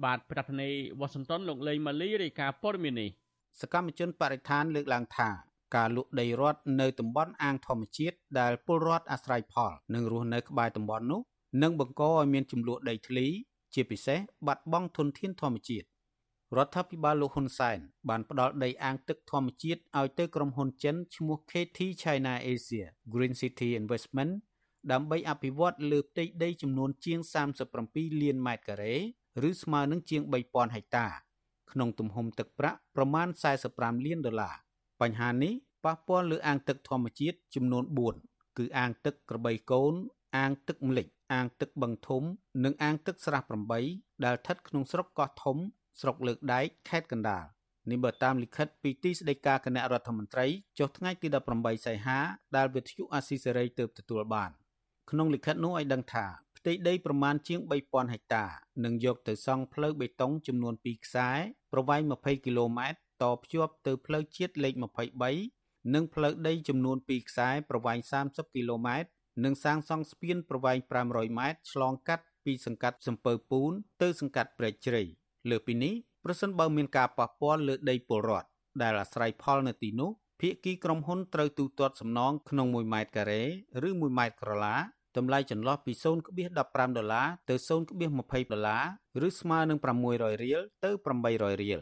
[0.03, 3.09] បាទប្រធានាធិបតីវ៉ាស៊ីនតោនលោកលេងម៉ាលីរាយការណ៍ព័ត៌មាននេះ
[3.61, 5.29] សកម្មជនបរិស្ថានលើកឡើងថា
[5.75, 11.21] ការលក់ដីរដ្ឋនៅតំបន់អាងធម្មជាតិដែលពលរដ្ឋអាស្រ័យផលនិងរស់នៅក្បែរតំបន់នោះ
[11.63, 13.27] នឹងបង្កឲ្យមានចំនួនដីធ្លី
[13.73, 15.87] ជាពិសេសបាត់បង់ធនធានធម្មជាតិ
[16.57, 17.77] រដ្ឋាភិបាលលោកហ៊ុនសែន
[18.09, 24.31] បានផ្ដល់ដីអាងទឹកធម្មជាតិឲ្យទៅក្រុមហ៊ុនចិនឈ្មោះ KT China Asia Green City Investment
[24.91, 27.19] ដើម្បីអភិវឌ្ឍលើផ្ទៃដីចំនួនជាង
[27.73, 28.95] 37លានម៉ែត្រការ៉េ
[29.49, 31.07] ឬស្មើនឹងជាង3000ហិកតា
[31.71, 33.27] ក្នុងទំហំទឹកប្រាក់ប្រមាណ
[33.67, 34.55] 45លានដុល្លារ
[35.01, 35.53] បញ្ហានេះ
[35.85, 37.83] ប៉ះពាល់លើអាងទឹកធម្មជាតិចំនួន
[38.21, 39.93] 4គឺអាងទឹកក្របីកូន
[40.37, 42.23] អាងទឹកម្លេចអាងទឹកបឹងធំ
[42.63, 43.39] និងអាងទឹកស្រះ
[43.81, 45.57] 8ដែលស្ថិតក្នុងស្រុកកោះធំ
[45.99, 47.45] ស្រុកលើកដែកខេត្តកណ្ដាល
[47.89, 50.45] នេះបើតាមលិខិតពីទីស្តីការគណៈរដ្ឋមន្ត្រី
[50.79, 52.19] ចុះថ្ងៃទី18សីហា
[52.55, 54.51] ដែលវិទ្យុអាស៊ីសេរីទើបទទួលបាន
[55.09, 56.25] ក្នុងលិខិតនោះឲ្យដឹងថា
[56.67, 58.45] ផ្ទៃដីប្រមាណជាង3000ហិកតា
[58.85, 61.29] នឹងយកទៅសង់ផ្លូវបេតុងចំនួន2ខ្សែ
[61.73, 64.73] ប្រវែង20គីឡូម៉ែត្រតភ្ជាប់ទៅផ្លូវជាតិលេខ
[65.33, 67.97] 23និងផ្លូវដីចំនួន2ខ្សែប្រវែង
[68.27, 69.09] 30គីឡូម៉ែត្រ
[69.43, 75.03] និងសាងសង់ស្ពានប្រវែង500ម៉ែត្រឆ្លងកាត់ពីសង្កាត់សំពើពូនទៅសង្កាត់ព្រែកជ្រៃ
[75.49, 78.47] លើពីនេះប្រសិនបើមានការប៉ះពាល់លើដីពលរដ្ឋ
[78.81, 83.43] ដែលអាស្រ័យផលនៅទីនោះភាគីក្រុមហ៊ុនត្រូវទូទាត់សំណងក្នុង1ម៉ែត្រការ៉េ
[83.87, 84.75] ឬ1ម៉ែត្រក្រឡា
[85.17, 85.93] តម្លៃចន្លោះពី
[86.41, 87.55] 0.15ដុល្លារទៅ
[87.99, 88.77] 0.20ដុល្លា
[89.21, 91.79] រឬស្មើនឹង600រៀលទៅ800រៀល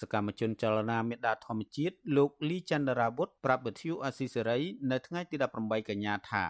[0.00, 4.58] សកម្មជនចលនាមេដាធម្មជាតិលោកលីចន្ទរាវុធប្រាប់វិទ្យុអាស៊ីសេរី
[4.90, 6.44] នៅថ្ងៃទី18កញ្ញាថា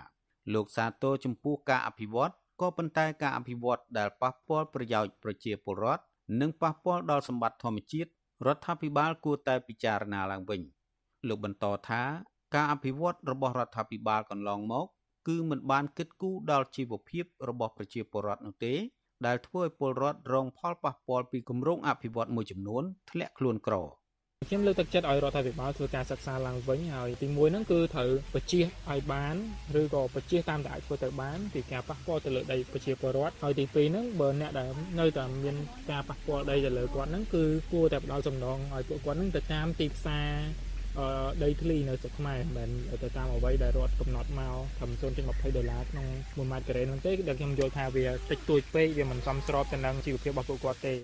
[0.55, 6.03] លោកសាទរចំពោះការអភិវឌ្ឍក៏ប៉ុន្តែការអភិវឌ្ឍដែលប៉ះពាល់ប្រយោជន៍ប្រជាពលរដ្ឋ
[6.41, 8.11] និងប៉ះពាល់ដល់សម្បត្តិធម្មជាតិ
[8.47, 10.61] រដ្ឋាភិបាលគួរតែពិចារណាឡើងវិញ
[11.29, 12.03] លោកបន្តថា
[12.55, 14.87] ការអភិវឌ្ឍរបស់រដ្ឋាភិបាលកន្លងមក
[15.29, 18.75] គឺមិនបានគិតគូរដល់ជីវភាពរបស់ប្រជាពលរដ្ឋនោះទេ
[19.27, 23.77] ដែលធ្វើឲ្យពលរដ្ឋរងផលប៉ះពាល់ពីគម្រោងអភិវឌ្ឍមួយចំនួនធ្លាក់ខ្លួនក្រ
[24.49, 28.61] ខ្ញុំលើកទឹកចិត្តឲ្យរដ្ឋាភិបាលធ្វើការសិក្សាឡើងវិញហើយទីមួយហ្នឹងគឺត្រូវបជា
[28.91, 29.35] ឲ្យបាន
[29.81, 35.57] ឬក៏បជាតាមដែលអាចធ្វើទៅបានពីការប៉ះពាល់ទៅលើដីប្រជាពលរដ្ឋហើយទីពីរហ្នឹងបើអ្នកដែលនៅតែមាន
[35.91, 40.31] ការប៉ះពាល់ដីទៅលើគាត់ហ្នឹងគឺគួរតែផ្ដល់សំណងឲ្យពួកគាត់ហ្នឹងទៅតាមទីផ្សារ
[41.45, 44.91] ដីធ្លីនៅស្រុកខ្មែរមិនមែនទៅតាមអ្វីដែលរដ្ឋកំណត់មកត្រឹម
[45.25, 50.95] 0.20ដុល្លារក្នុង1ម៉ែត្រការ៉េនោះទេដែលខ្ញុំយល់ថាវាតិចតួចពេកវាមិនសមស្របទៅនឹងជីវភាពរបស់ពួកគាត់ទេ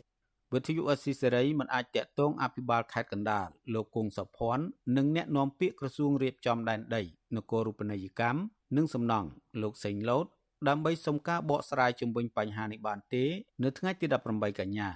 [0.55, 4.65] វិទ្យុអស៊ីសេរីមិនអាចតាក់ទងអភិបាលខេត្តកណ្ដាលលោកគង់សុភ័ណ្ឌ
[4.97, 7.03] និងអ្នកនាំពាក្យក្រសួងរៀបចំដែនដី
[7.37, 8.41] នគររូបនីយកម្ម
[8.77, 9.29] និងសំណង់
[9.63, 10.27] លោកសេងលូត
[10.69, 13.25] ដើម្បីសុំការបកស្រាយជំវិញបញ្ហានេះបានទេ
[13.63, 14.89] នៅថ្ងៃទី18កញ្ញា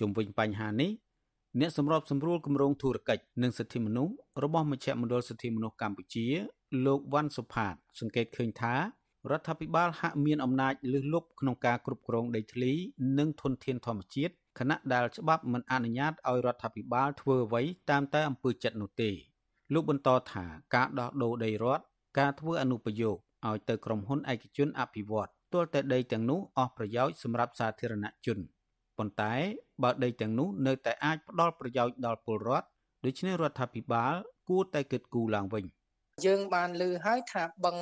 [0.00, 0.90] ជំវិញបញ្ហានេះ
[1.60, 6.26] អ្នកសម្របសម្រួលគម្រោងធុរកិច្ចនិងសិទ្ធិមនុស្សរបស់មជ្ឈមណ្ឌលសិទ្ធិមនុស្សកម្ពុជា
[6.86, 8.74] លោកវ៉ាន់សុផាត សង្កេតឃើញថា
[9.30, 12.72] រដ្ឋាភិបាលហាក់មានអំណាចលើសលប់ក្នុងការគ្រប់គ្រងដីធ្លី
[13.18, 19.10] និងធនធានធម្មជាតិខណៈដែលច្បាប់មិនអនុញ្ញាតឲ្យរដ្ឋាភិបាលធ្វើអ្វីតាមតែអំពើចិត្តនោះទេ
[19.72, 21.84] លោកបន្តថាការដោះដូរដីរដ្ឋ
[22.18, 28.38] ការធ្វើអនុប្រយោគឲ្យទៅក្រុមហ៊ុនឯកជនអភិវឌ្ឍទល់តែដីទាំងនោះអស់ប្រយោជន៍សម្រាប់សាធារណជន
[28.98, 29.34] ប៉ុន្តែ
[29.82, 32.66] បើដីទាំងនោះនៅតែអាចផ្ដល់ប្រយោជន៍ដល់ពលរដ្ឋ
[33.04, 34.14] ដូច្នេះរដ្ឋាភិបាល
[34.48, 35.64] គួរតែគិតគូរឡើងវិញ។
[36.26, 37.76] យើងបានលើហើយថាបឹង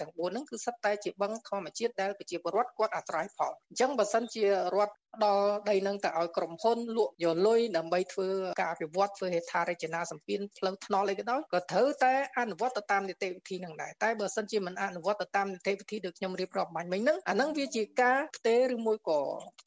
[0.00, 8.28] ទាំង4ហ្នឹងគឺសិតតែជាបឹងធម្មជាតិដែលប្រជាពលរដ្ឋគាត់អាស្រ័យផលអញ្ចឹងបើសិនជារដ្ឋដល់ដីនឹងទៅឲ្យក្រុមហ៊ុនលក់យកលុយដើម្បីធ្វើ
[8.60, 19.20] ការអភិវឌ្ឍធ្វើហេដ្ឋារចនាសម្ព័ន្ធផ្លូវថ្នល់អីក៏ដោយក៏ត្រូវតែអនុវត្តទៅតាមនីតិវិធីនឹងដែរតែបើសិនជាមិនអនុវត្តទៅតាមនីតិវិធីដូចខ្ញុំរៀបរាប់បាញ់មិញហ្នឹងអាហ្នឹងវាជាការផ្ទេរឬមួយក៏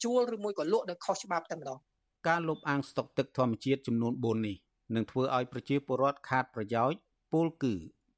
[0.04, 1.78] ជួលឬមួយក៏លក់ដោយខុសច្បាប់តែម្ដង
[2.28, 4.56] ការលុបអាងស្តុកទឹកធម្មជាតិចំនួន4នេះ
[4.94, 6.98] នឹងធ្វើឲ្យប្រជាពលរដ្ឋខាតប្រយោជន៍
[7.32, 7.74] ពលគឺ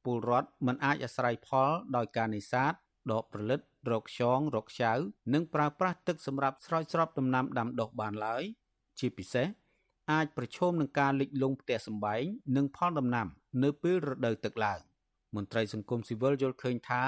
[0.08, 2.72] ពលរដ្ឋមិនអាចអាស្រ័យផលដោយការនេសាទ
[3.12, 4.92] ដកប្រលិតរកខ្យងរកខ្ចៅ
[5.34, 8.42] និងប្រើប្រាស់ទឹកសម្រាប់ស្រោចស្រពដំណាំដាំដុះបានឡើយ
[8.98, 9.46] ជាពិសេស
[10.12, 12.22] អាចប្រឈមនឹងការលិចលង់ផ្ទះសម្បែង
[12.56, 13.26] និងផលដំណាំ
[13.62, 14.80] នៅពេលរដូវទឹកឡើង
[15.36, 17.02] មន្ត្រីសង្គមស៊ីវិលយល់ឃើញថា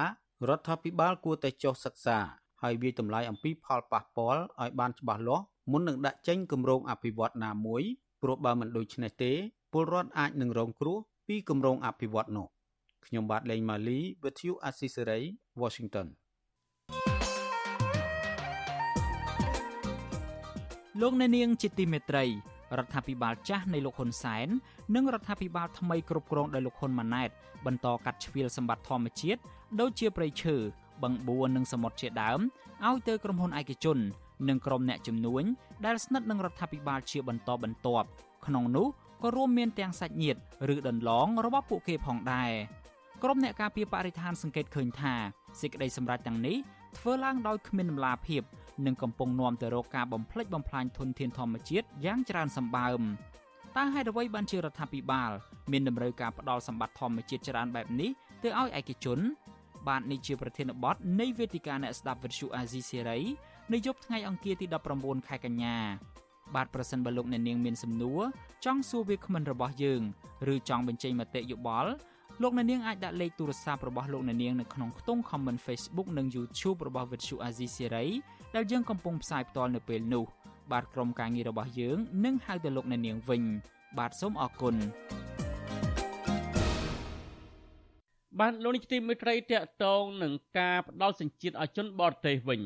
[0.48, 2.18] រដ្ឋាភិបាលគួរតែចុះសិក្សា
[2.62, 7.82] ហើយវាតម្លៃអំពីផលប៉ះពាល់ឲ្យបានច្បាស់លាស់មុននឹងដាក់ចេញគម្រោងអភិវឌ្ឍណាមួយ
[8.22, 9.32] ព្រោះបើមិនដូច្នេះទេ
[9.72, 12.48] ពលរដ្ឋអាចនឹងរងគ្រោះពីគម្រោងអភិវឌ្ឍនោះ
[13.06, 15.22] ខ្ញុំបាទលេងម៉ាលី With you Assisary
[15.60, 16.06] Washington
[21.00, 22.24] លោកអ្នកនាងជាទីមេត្រី
[22.78, 24.48] រដ្ឋាភិបាលចាស់នៃលោកហ៊ុនសែន
[24.94, 27.30] និងរដ្ឋាភិបាលថ្មីគ្រប់គ្រងដោយលោកហ៊ុនម៉ាណែត
[27.66, 29.40] បន្តកាត់ជ្រៀលសម្បត្តិធម្មជាតិ
[29.80, 30.56] ដូចជាព្រៃឈើ
[31.02, 32.40] បឹងបួននិងសមុទ្រជាដើម
[32.86, 33.98] ឲ្យទៅក្រុមហ៊ុនឯកជន
[34.48, 35.44] និងក្រុមអ្នកជំនួញ
[35.84, 38.06] ដែលស្និទ្ធនឹងរដ្ឋាភិបាលជាបន្តបន្ទាប់
[38.46, 38.86] ក្នុងនោះ
[39.22, 40.40] ក៏រួមមានទាំងសាច់ញាតិ
[40.74, 42.52] ឬដន្លងរបស់ពួកគេផងដែរ
[43.24, 45.14] ក្រុមអ្នកការពារបរិស្ថានសង្កេតឃើញថា
[45.60, 46.56] សេចក្តីសម្រេចទាំងនេះ
[46.98, 48.42] ធ្វើឡើងដោយគ្មានដំណាភាព
[48.86, 53.00] និងកំពុងនាំទៅរកការបំផ្លិចបំផ្លាញធនធានធម្មជាតិយ៉ាងច្រើនសម្បើម
[53.76, 55.30] តើហេតុអ្វីបានជារដ្ឋាភិបាល
[55.72, 58.10] មានតម្រូវការផ្ដល់សម្បត្តិធម្មជាតិច្រើនបែបនេះ
[58.42, 59.18] ទៅឲ្យឯកជន
[59.88, 63.18] បាទនេះជាប្រធានបទនៃវេទិកាអ្នកស្ដាប់វិទ្យុអាស៊ីសេរី
[63.72, 65.76] នៅយប់ថ្ងៃអង្គារទី19ខែកញ្ញា
[66.54, 68.22] បាទប្រសិនបើលោកអ្នកនាងមានសំណួរ
[68.64, 70.02] ចង់សួរវាគ្មិនរបស់យើង
[70.52, 71.92] ឬចង់បញ្ចេញមតិយោបល់
[72.42, 78.08] លោកអ្នកនាងអាចដាក់លេខទូរស័ព្ទរបស់លោកអ្នកនាងនៅក្នុងខ្ទង់ comment Facebook និង YouTube របស់ Vuthu Azizi Serai
[78.54, 80.24] ដែលយើងកំពុងផ្សាយផ្ទាល់នៅពេលនេះ
[80.72, 83.42] បាទក្រុមការងាររបស់យើងនឹងហៅទៅលោកអ្នកនាងវិញ
[83.98, 84.74] បាទសូមអរគុណ
[88.40, 92.60] បានលោកនេះទីមេត្រីតកតងនឹងការផ្ដាល់សញ្ជាតិឲ្យជនបរទេសវិញ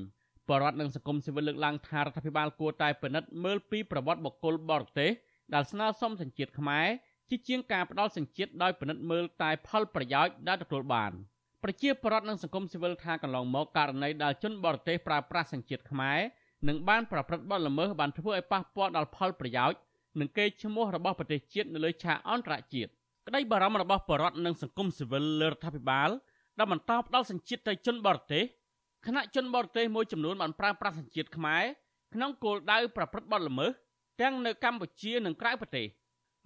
[0.49, 5.11] បរដ្ឋនិងសង្គមស៊ីវិលលើកឡើងថារដ្ឋាភិបាលគួរតែពិនិត្យមើលពីប្រវត្តិបុគ្គលបរទេស
[5.55, 6.87] ដែលស្នើសុំសញ្ជាតិខ្មែរ
[7.31, 11.13] ជាជាងការផ្ដាល់សញ្ជាតិដោយពិនិត្យមើលតែផលប្រយោជន៍ដែលទទួលបាន
[11.63, 16.19] ប្រជាពលរដ្ឋនិងសង្គមស៊ីវិលថាកន្លងមកករណីដែលជនបរទេសប្រើប្រាស់សញ្ជាតិខ្មែរ
[16.69, 19.79] និងបានប្រព្រឹត្តបទល្មើសបានធ្វើឲ្យប៉ះពាល់ដល់ផលប្រយោជន៍
[20.21, 22.91] និងកេរ្តិ៍ឈ្មោះរបស់ប្រទេសជាតិនៅលើឆាកអន្តរជាតិ
[23.27, 26.11] ក្តីបារម្ភរបស់ប្រជាពលរដ្ឋនិងសង្គមស៊ីវិលលើរដ្ឋាភិបាល
[26.59, 28.45] ដែលបន្តផ្ដល់សញ្ជាតិទៅជនបរទេស
[29.07, 31.65] គណៈជនបរទេសមួយចំនួនបានប្រើប្រាស់សញ្ជាតិខ្មែរ
[32.15, 33.71] ក្នុងគោលដៅប្រព្រឹត្តបទល្មើស
[34.21, 35.87] ទាំងនៅកម្ពុជានិងក្រៅប្រទេស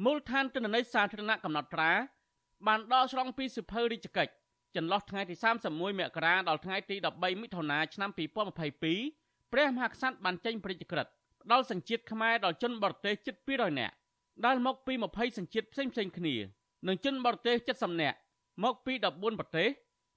[0.04, 1.92] មូលដ្ឋានទិន្នន័យសាធារណៈកំណត់ត្រា
[2.66, 4.32] បានដកស្រង់ពីសិភៅរាជកិច្ច
[4.76, 5.34] ចន្លោះថ្ងៃទី
[5.68, 13.94] 31មករាដល់ថ្ងៃទី13មិថុនាឆ្នាំ2022ព្រះមហាក្សត្របានចេញព្រះរាជក្រឹត្យផ្ដល់សញ្ជាតិខ្មែរដល់ជនបរទេសជិត200នាក់
[14.46, 16.34] ដែលមកពី20សញ្ជាតិផ្សេងៗគ្នា
[16.86, 18.18] និងជនបរទេស70នាក់
[18.64, 19.68] មកពី14ប្រទេស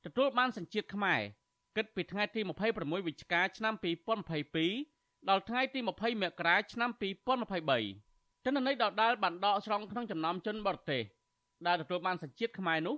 [0.05, 1.21] ទទួលបានសញ្ជាតិខ្មែរ
[1.77, 2.41] គិតពីថ្ងៃទី
[2.73, 3.73] 26វិច្ឆិកាឆ្នាំ
[4.51, 8.10] 2022ដល់ថ្ងៃទី20មករាឆ្នាំ2023
[8.45, 11.03] ទិន្នន័យដដែលបានដកស្រង់ក្នុងចំណោមជនបរទេស
[11.67, 12.95] ដែលទទួលបានសញ្ជាតិខ្មែរនោះ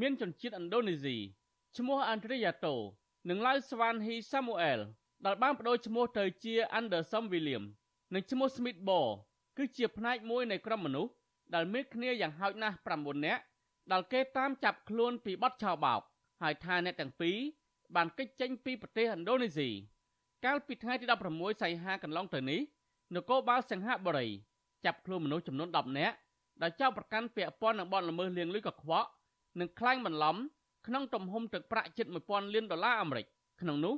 [0.00, 1.16] មានជនជាតិឥណ្ឌូនេស៊ី
[1.76, 2.74] ឈ្មោះអាន់ដ្រីយ៉ាតូ
[3.28, 4.80] និងឡៅស្វានហ៊ីសាមូអែល
[5.26, 7.64] ដែលបានបដូរឈ្មោះទៅជា Anderson William
[8.14, 9.10] និងឈ្មោះ Smith Ball
[9.56, 11.12] គឺជាផ្នែកមួយនៃក្រុមមនុស្ស
[11.54, 13.42] ដែលមានគ្នាយ៉ាងហោចណាស់9នាក់
[13.92, 16.00] ដែលគេតាមចាប់ខ្លួនពីបទឆោបោក
[16.42, 17.36] ហើយថាអ្នកទាំងពីរ
[17.96, 19.70] បានគេចចេញពីប្រទេសឥណ្ឌូនេស៊ី
[20.44, 22.60] កាលពីថ្ងៃទី16សីហាកន្លងទៅនេះ
[23.14, 24.28] នគរបាលសង្ហបុរី
[24.84, 26.16] ចាប់ខ្លួនមនុស្សចំនួន10នាក់
[26.62, 29.08] ដែលចោទប្រកាន់ពាក់ព័ន្ធនឹងបទល្មើសលាងលុយកខ្វក់
[29.60, 30.36] និងក្លែងបន្លំ
[30.86, 33.26] ក្នុងទំហំទឹកប្រាក់ជិត1000លានដុល្លារអាមេរិក
[33.60, 33.94] ក្នុងនោះ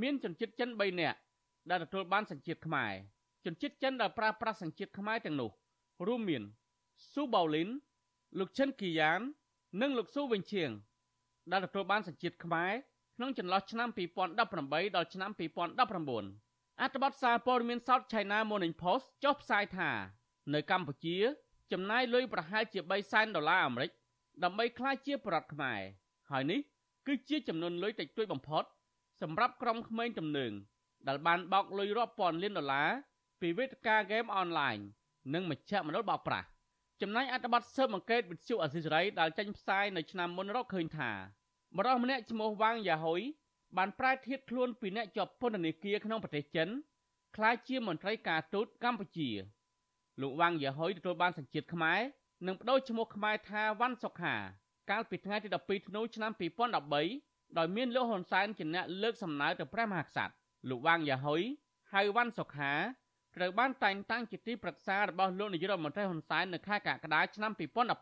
[0.00, 1.18] មានជនជាតិចិន3នាក់
[1.70, 2.92] ដែលទទួលបានសញ្ជាតិខ្មែរ
[3.44, 5.50] ជនជាតិចិនដែលប្រើប្រាស់សញ្ជាតិខ្មែរទាំងនោះ
[6.06, 6.42] រួមមាន
[7.12, 7.68] ស៊ូប៊ូលីន
[8.38, 9.20] លោកឈិនគីយ៉ាន
[9.80, 10.70] និងលោកស៊ូវិញឈៀង
[11.50, 12.72] ដែលទទួលបានសញ្ជាតិខ្មែរ
[13.16, 14.38] ក្នុងចន្លោះឆ្នាំ2018
[14.96, 19.90] ដល់ឆ្នាំ2019អត្ថបទសារព័ត៌មាន South China Morning Post ចុះផ្សាយថា
[20.52, 21.16] នៅកម្ពុជា
[21.72, 23.90] ចំណាយលុយប្រហែលជា3សែនដុល្លារអាមេរិក
[24.44, 25.80] ដើម្បីក្លាយជាប្រដ្ឋខ្មែរ
[26.30, 26.60] ហើយនេះ
[27.06, 28.64] គឺជាចំនួនលុយតិចតួចបំផុត
[29.20, 30.52] សម្រាប់ក្រុមក្មេងទំនើង
[31.08, 32.90] ដែលបានបោកលុយរាប់ពាន់លានដុល្លារ
[33.40, 34.76] ពីវេទិកាហ្គេមអនឡាញ
[35.34, 36.46] និងមជ្ឈមណ្ឌលបោកប្រាស់
[37.02, 41.10] ចំណែកអត្ថបទស៊ើបអង្កេតវិទ្យុអសិរ័យដែលចេញផ្សាយនៅឆ្នាំមុនរកឃើញថា
[41.76, 43.20] បរិសម្នាក់ឈ្មោះវ៉ាងយ៉ាហុយ
[43.76, 46.68] បានប្រែធៀបខ្លួនពីអ្នកជាប់ពន្ធនាគារក្នុងប្រទេសចិន
[47.36, 49.30] ក្លាយជាមន្ត្រីការទូតកម្ពុជា
[50.20, 52.00] លោកវ៉ាងយ៉ាហុយទទួលបានសញ្ជាតិខ្មែរ
[52.46, 54.34] និងបដូរឈ្មោះខ្មែរថាវ៉ាន់សុខា
[54.90, 56.32] កាលពីថ្ងៃទី12ធ្នូឆ្នាំ
[56.94, 60.34] 2013ដោយមានលោកហ៊ុនសែនជាអ្នកលើកសំណើទៅព្រះមហាក្សត្រ
[60.68, 61.42] លោកវ៉ាងយ៉ាហុយ
[61.92, 62.72] ហៅវ៉ាន់សុខា
[63.36, 67.52] ត្រូវបានតែងតាំងជាទីប្រឹក្សារបស់លោកនាយករដ្ឋមន្ត្រីហ៊ុនសែននៅខែកក្កដាឆ្នាំ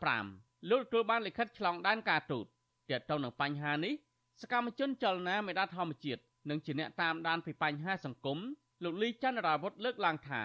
[0.09, 2.45] 2015លោកទទួលបានលិខិតឆ្លងដែនការទូត
[2.91, 3.95] ទាក់ទងនឹងបញ្ហានេះ
[4.43, 6.21] សកម្មជនចលនាមេដាធម្មជាតិ
[6.51, 8.39] និងជាអ្នកតាមដានពីបញ្ហាសង្គម
[8.85, 10.43] លោកលីច័ន្ទរាវុធលើកឡើងថា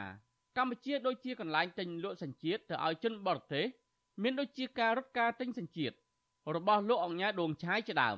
[0.57, 3.65] កម្ពុជាដូចជាកន្លែងទិញលក់សញ្ជាតិទៅឲ្យជនបរទេស
[4.23, 5.95] មានដូចជាការរត់ការទិញសញ្ជាតិ
[6.55, 8.17] របស់លោកអង្ញាដួងឆាយជាដើម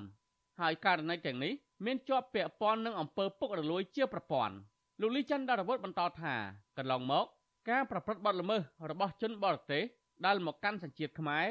[0.59, 1.53] ហើយករណីទាំងនេះ
[1.85, 4.55] មានជាប់ពាក់ព័ន្ធនឹងអំពើពុករលួយជាប្រព័ន្ធ
[5.01, 6.33] លោកលីច័ន្ទដារវុធបន្តថា
[6.77, 7.25] កន្លងមក
[7.69, 9.83] ការប្រព្រឹត្តបទល្មើសរបស់ជនបរទេស
[10.25, 11.45] ដែលមកកាន់សញ្ជាតិខ្មែរ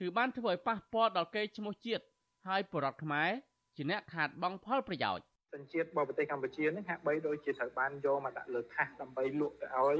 [0.00, 2.04] គឺបានធ្វើឲ្យប៉ះពាល់ដល់កេរ្តិ៍ឈ្មោះជាតិ
[2.46, 3.30] ហើយបរតខ្មែរ
[3.76, 9.98] ជាអ្នកខាតបង់ផលប្រយោជន៍ស ញ្ជាតិរបស់ប្រទេសកម្ពុជានឹងហាក់បីដូចជាត្រូវបានយកមកដាក់លើថាសដើម្បីលក់ទៅឲ្យ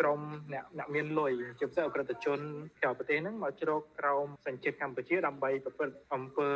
[0.00, 0.20] ក្រម
[0.52, 2.38] អ្នកអ្នកមានលុយជាពិសេសអក្រិតជន
[2.82, 6.48] ក្រៅប្រទេសនឹងមកជ្រកក្រោមសញ្ជាតិកម្ពុជាដើម្បីប្រព្រឹត្តអំពើ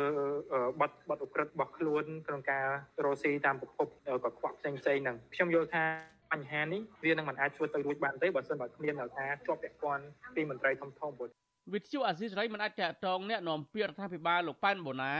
[0.79, 2.65] បាត់បាត់អក្រិតរបស់ខ្លួនក្នុងការ
[3.03, 3.87] រស់ស៊ីតាមប្រភព
[4.23, 5.83] ក៏ខ្វក់ផ្សេងផ្សេងហ្នឹងខ្ញុំយល់ថា
[6.31, 10.03] បញ្ហានេះវានឹងមិនអាចធ្វើទៅរួចបានទេបើសិនបើគ្មានថាជាប់ពាក់ព័ន្ធ
[10.35, 11.11] ពីមន្ត្រីធំធំ
[11.73, 15.13] វិទ្យុអាស៊ីសេរីមិនអាចតកតងអ្នកនាំពាក្យរដ្ឋាភិបាលលោកប៉ែនបូណា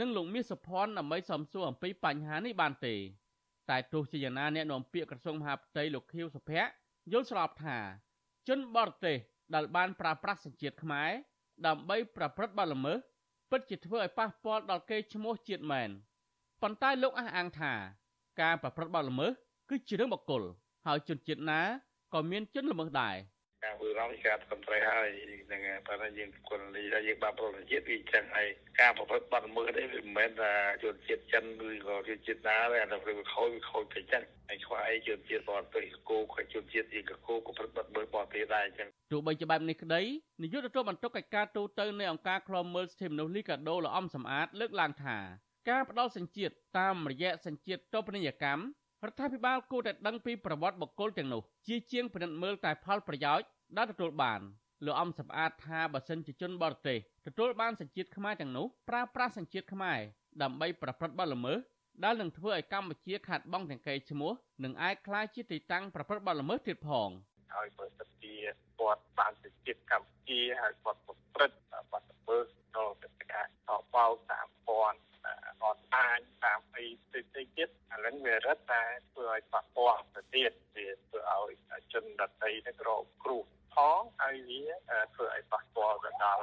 [0.00, 2.94] និងលោកមាសសុភ័ណ្ឌដើម្បីសំសួរអំពីបញ្ហានេះបានទេ
[3.70, 6.70] តែទោះជាយ៉ាងណាអ្នកនាំពាក្យក្រសួងមហាផ្ទៃលោកខៀវសុភ័ក្រ
[7.12, 7.78] យល់ស្របថា
[8.48, 9.16] ជនបរទេស
[9.54, 11.10] ដែលបានប្រើប្រាស់សញ្ជាតិខ្មែរ
[11.66, 12.98] ដើម្បីប្រព្រឹត្តបទល្មើស
[13.50, 15.90] ពិតជាធ្វើឲ្យប៉ះពាល់ដល់កេរ្តិ៍ឈ្មោះជាតិមែន
[16.62, 17.72] ប៉ុន្តែលោកអះអាងថា
[18.40, 19.30] ការប្រព្រឹត្តបទល្មើស
[19.70, 20.42] គឺជារឿងបុគ្គល
[20.86, 21.60] ហើយជនជាតិណា
[22.14, 23.16] ក៏មានជនល្មើសដែរ។
[23.66, 25.08] ការធ្វើរំការត្រឹមត្រូវហើយ
[25.52, 28.48] នឹងប៉ុន្តែយើងគុណលីថាយើងបានប្រតិជាតិវាចឹងហើយ
[28.80, 30.52] ការប្រព្រឹត្តបទល្មើសនេះវាមិនមែនថា
[30.82, 40.02] ជនជាតិចិនឬក៏ជនជាតិណាទេអានោះវាខូចវាខូចទៅចឹងហើយខ្វះអីជនជាតិបរទេសគោខជនជាតិយើងក៏គោក៏ប្រព្រឹត្តបទល្មើសបរទេសដែរចឹងទោះបីជាបែបនេះក្តី
[40.42, 45.18] នាយកទទួលបន្ទុកកិច្ចការទូតនៃអង្គការឃ្លាំមើលសិទ្ធិមនុស្សលីកាដូលោកអំសំអាតលើកឡើងថា
[45.70, 48.62] ការផ្ដល់សញ្ជាតិតាមរយៈសញ្ជាតិតូបនីយកម្ម
[49.06, 54.40] រដ្ឋាភិបាលគួរតែដឹងពីប្រវត្តិបុគ្គលទាំងនោះជាជាងពិនិត្យមើលតែផលប្រយោជន៍ ដែលទទួលបាន
[54.84, 59.98] លោកអំសម្អាតថាបើសិនជាជនបរទេសទទួលបានសញ្ជាតិខ្មែរទាំងនោះប្រើប្រាស់សញ្ជាតិខ្មែរ
[60.42, 61.58] ដើម្បីប្រព្រឹត្តបទល្មើស
[62.04, 64.32] ដែលនឹងធ្វើឲ្យកម្ពុជាខាត់បងទាំងកេរឈ្មោះ
[64.64, 67.10] និងអាចក្លាយជាទីតាំងប្រព្រឹត្តបទល្មើសទៀតផង
[67.54, 68.34] ហើយបើសិនជា
[68.78, 71.56] គាត់បានសញ្ជាតិកម្ពុជាហើយគាត់ប្រព្រឹត្ត
[71.92, 74.98] បទល្មើសដល់ទៅការតបោតាមព័ន្ធ
[75.66, 84.62] អត់អាចតាមអីផ្សេងៗទៀតអានឹងវារឹតតែធ្វើឲ្យប៉ះពាល់ទៅទៀតវាធ្វើឲ្យជនដតីនឹងរងគ្រោះផងហើយវា
[85.14, 86.42] ធ្វើឲ្យប៉ះពាល់ទៅដល់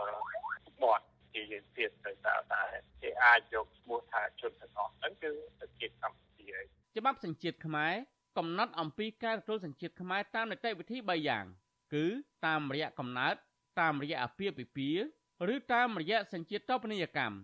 [0.83, 1.01] បទ
[1.33, 2.63] ជាយើងទៀតទៅតែតែ
[3.01, 5.31] គេអាចយកឈ្មោះថាជនទាំងអស់ហ្នឹងគឺ
[5.61, 6.49] សញ្ជាតិកម្ពុជា
[6.97, 7.93] ច្បាប់សញ្ជាតិខ្មែរ
[8.37, 11.45] កំណត់អំពីការទទួលសញ្ជាតិខ្មែរតាមនីតិវិធី3យ៉ាង
[11.93, 12.05] គឺ
[12.45, 13.35] តាមរយៈកំណើត
[13.79, 15.05] តាមរយៈអាពាហ៍ពិពាហ៍
[15.53, 17.37] ឬតាមរយៈសញ្ជាតិតបនីយកម្ម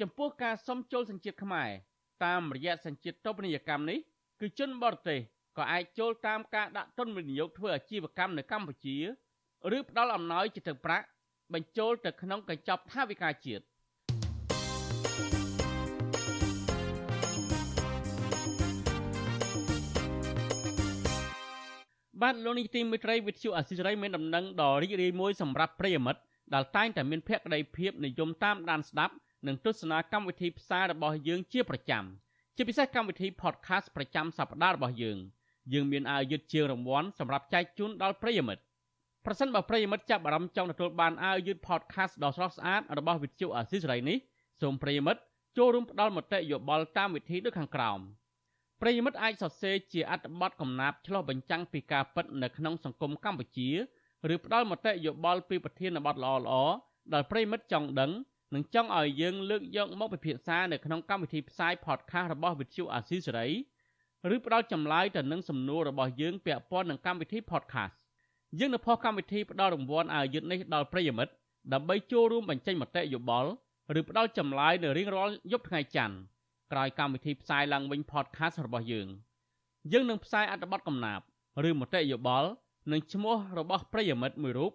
[0.00, 1.70] ចំពោះការសុំចូលសញ្ជាតិខ្មែរ
[2.24, 3.98] តាមរយៈសញ្ជាតិតបនីយកម្មនេះ
[4.40, 5.20] គឺជនបរទេស
[5.56, 8.96] ក៏អាចចូលតាមការដាក់ទុនវិនិយោគធ្វើអាជីវកម្មនៅកម្ពុជា
[9.76, 11.06] ឬផ្ដល់អំណោយជាទឹកប្រាក់
[11.54, 13.64] បញ្ចូលទៅក្នុងកញ្ចប់ថវិកាជាតិ
[22.22, 26.20] បាទលោកនេះទីមិត្តរីវិទ្យុអសិរ័យមានដំណឹងដ៏រីករាយមួយសម្រាប់ប្រិយមិត្ត
[26.54, 29.14] ដែលតែងតែមានភក្ដីភាពនិយមតាមដានស្ដាប់
[29.46, 32.04] និងទស្សនាកម្មវិធីផ្សាយរបស់យើងជាប្រចាំ
[32.56, 35.18] ជាពិសេសកម្មវិធី podcast ប្រចាំសប្តាហ៍របស់យើង
[35.72, 38.62] យើងមានអាយុធជារង្វាន់សម្រាប់ចែកជូនដល់ប្រិយមិត្ត
[39.24, 44.16] ប្រសិនបើប្រិយមិត្តចាប់អារម្មណ៍ចង់ទទួលបានអាវយឺត podcast ដ៏ស្រស់ស្អាតរបស់វិទ្យុអាស៊ីសេរីនេះ
[44.60, 45.20] សូមប្រិយមិត្ត
[45.58, 47.98] ចូលរួមផ្ដល់មតិយោបល់តាមវិធីដូចខាងក្រោម
[48.80, 53.68] ប្រិយមិត្តអាចសរសេរជាអត្ថបទកំណាព្យឆ្លុះបញ្ចាំងពីការពិតនៅក្នុងសង្គមកម្ពុជា
[54.34, 56.72] ឬផ្ដល់មតិយោបល់ពីប្រធានបទល្អៗ
[57.14, 58.10] ដែលប្រិយមិត្តចង់ដឹង
[58.54, 63.48] និងចង់ឲ្យយើងលើកយកមកពិភាក្សានៅក្នុងកម្មវិធីផ្សាយ podcast របស់វិទ្យុអាស៊ីសេរី
[64.34, 67.94] ឬផ្ដល់ចម្លើយទៅនឹងសំណួររបស់យើងពាក់ព័ន្ធនឹងកម្មវិធី podcast
[68.58, 71.32] យើងនៅផុសកម្មវិធីផ្ដល់រង្វាន់អាយុធនេះដល់ប្រិយមិត្ត
[71.72, 73.50] ដើម្បីចូលរួមបញ្ចេញមតិយោបល់
[73.98, 76.16] ឬផ្ដល់ចម្លើយនៅរៀងរាល់យប់ថ្ងៃច័ន្ទ
[76.72, 79.08] ក្រោយកម្មវិធីផ្សាយឡើងវិញ podcast របស់យើង
[79.92, 81.26] យើងនឹងផ្សាយអត្ថបទកំណាព្យ
[81.68, 82.48] ឬមតិយោបល់
[82.92, 84.72] និងឈ្មោះរបស់ប្រិយមិត្តមួយរូប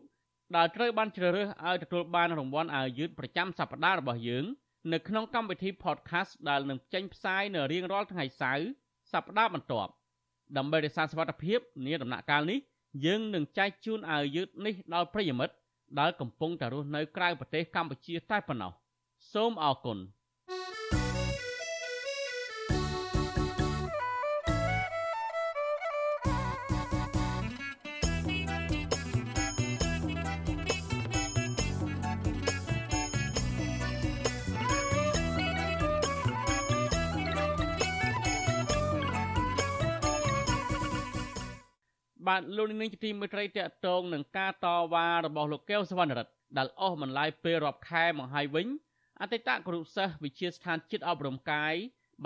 [0.56, 4.46] ដែលត្រូវបានជ្រើសរើសឲ្យទទួលបានរង្វាន់អាយុធប្រចាំសប្តាហ៍របស់យើង
[4.94, 8.68] នៅក្នុងកម្មវិធី podcast ដែលនឹងចេញផ្សាយនៅរៀងរាល់ថ្ងៃសៅរ៍
[9.12, 9.92] សប្តាហ៍បន្ទាប់
[10.58, 12.60] ដើម្បីរក្សាសុវត្ថិភាពនាដំណាក់កាលនេះ
[13.06, 15.56] យើងនឹងចែកជូនអាវយឺតនេះដល់ប្រិយមិត្ត
[16.00, 18.72] ដែលកំពុងតែរស់នៅក្រៅប្រទេសកម្ពុជាតែប៉ុណ្ណោះ
[19.34, 19.98] សូមអរគុណ
[42.32, 48.68] បាទលោកនាងជាទីមេត្រីតកតងនឹងការតវ៉ារបស់លោកកែវសវណ្ណរិទ្ធដែលអស់បន្លាយពេលរាប់ខែមកហើយវិញ
[49.22, 51.74] អតីតគ្រូសិស្សវិទ្យាស្ថានជាតិអប់រំកាយ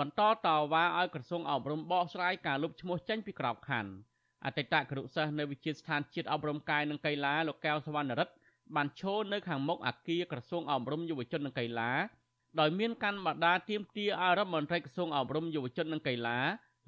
[0.00, 3.92] បន្តតវ៉ាឲ្យក្រសួងអប់រំបកស្រាយការលុបឈ្មោះចេញពីក្របខ័ណ្ឌ
[4.44, 8.34] អតីតគ្រូសិស្សនៅវិទ្យាស្ថានជាតិអប់រំកាយនិងកីឡាលោកកែវសវណ្ណរិទ្ធ
[8.76, 11.92] បានឈរនៅខាងមុខអគារក្រសួងអប់រំយុវជននិងកីឡា
[12.60, 16.38] ដោយមានកាន់បដាទៀមទាឲ្យរដ្ឋមន្ត្រីក្រសួងអប់រំយុវជននិងកីឡា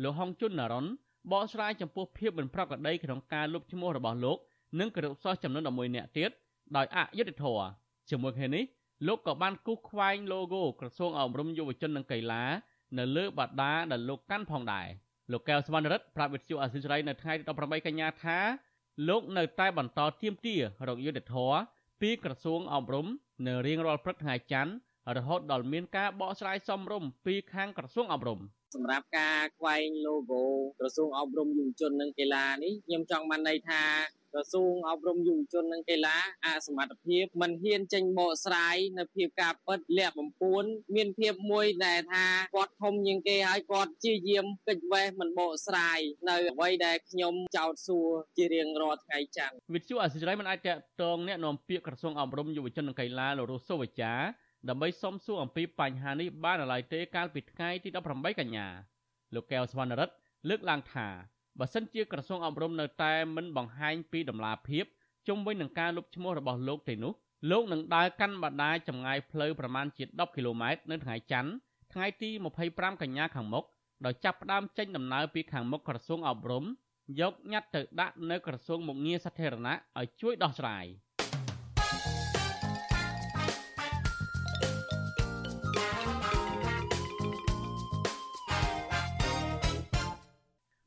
[0.03, 0.87] លោកហុងជុននរ៉ុន
[1.33, 4.39] បកស្រាយចំពោះភាពមិនប្រក្រតីក្នុងការលុបឈ្មោះរបស់លោក
[4.81, 6.31] និងគរុសិស្សចំនួន11នាក់ទៀត
[6.77, 7.67] ដោយអយុត្តិធម៌
[8.11, 8.65] ជាមួយគ្នានេះ
[9.07, 12.45] លោកក៏បានគូសខ្វែង logo ក្រសួងអប់រំយុវជននិងកីឡា
[12.99, 14.87] នៅលើបដាដែលលោកកាន់ផងដែរ
[15.33, 18.39] លោកកែវសវណ្ណរិទ្ធប្រាប់វិទ្យុអាស៊ីសេរីនៅថ្ងៃទី18កញ្ញាថា
[19.09, 20.57] លោកនៅតែបន្តទៀមទា
[20.89, 21.59] រកយុត្តិធម៌
[22.01, 23.07] ពីក្រសួងអប់រំ
[23.47, 24.73] នៅរៀងរាល់ព្រឹកថ្ងៃច័ន្ទ
[25.17, 28.41] រហូតដល់មានការបកស្រាយសមរម្យពីខាងក្រសួងអប់រំ
[28.76, 30.44] សម្រាប់ការខ្វែង logo
[30.80, 33.84] ក្រសួងអប់រំយុវជននិងកីឡានេះខ្ញុំចង់បានន័យថា
[34.34, 40.64] ក្រសួងអប់រំយុវជននិងកីឡាអសមត្ថភាពមិនហ៊ានចេញបកស្រាយនៅភាពការពិតលាក់បំពួន
[40.96, 42.26] មានភាពមួយដែលថា
[42.56, 54.14] គាត់ធំជាងគេហើយគាត់ជាយាមកិច្ចវេះមិនបកស្រាយនៅអ្វីដែលខ្ញុំចោទសួរជារៀងរាល់ថ្ងៃច័ន្ទវិទ្យុអសិរ័យមិនអាចតតងแนะនាំពាក្យក្រសួងអប់រំយុវជននិងកីឡាលោករស់សុវចា
[54.69, 58.67] ដើម្បីសុំសួរអំពីបញ្ហានេះបានឡើយទេកាលពីថ្ងៃទី18កញ្ញា
[59.35, 60.15] លោកកែវសវណ្ណរិទ្ធ
[60.49, 61.09] លើកឡើងថា
[61.59, 64.85] បើសិនជាក្រសួងអប់រំនៅតែមិនបង្ហាញពីដំណាភាព
[65.29, 67.13] ជុំវិញនឹងការលុបឈ្មោះរបស់លោកទេនោះ
[67.51, 71.53] លោកនឹងដើរកាន់បដាចម្ងាយផ្លូវប្រមាណជា10គីឡូម៉ែត្រនៅថ្ងៃច័ន្ទ
[71.93, 72.31] ថ្ងៃទី
[72.67, 73.65] 25កញ្ញាខាងមុខ
[74.05, 76.65] ដោយចាប់ផ្ដើមចេញដំណើរពីខាងមុខក្រសួងអប់រំ
[77.21, 80.87] យកញត្តិទៅដាក់នៅក្រសួងមុខងារសាធារណៈឲ្យជួយដោះស្រាយ។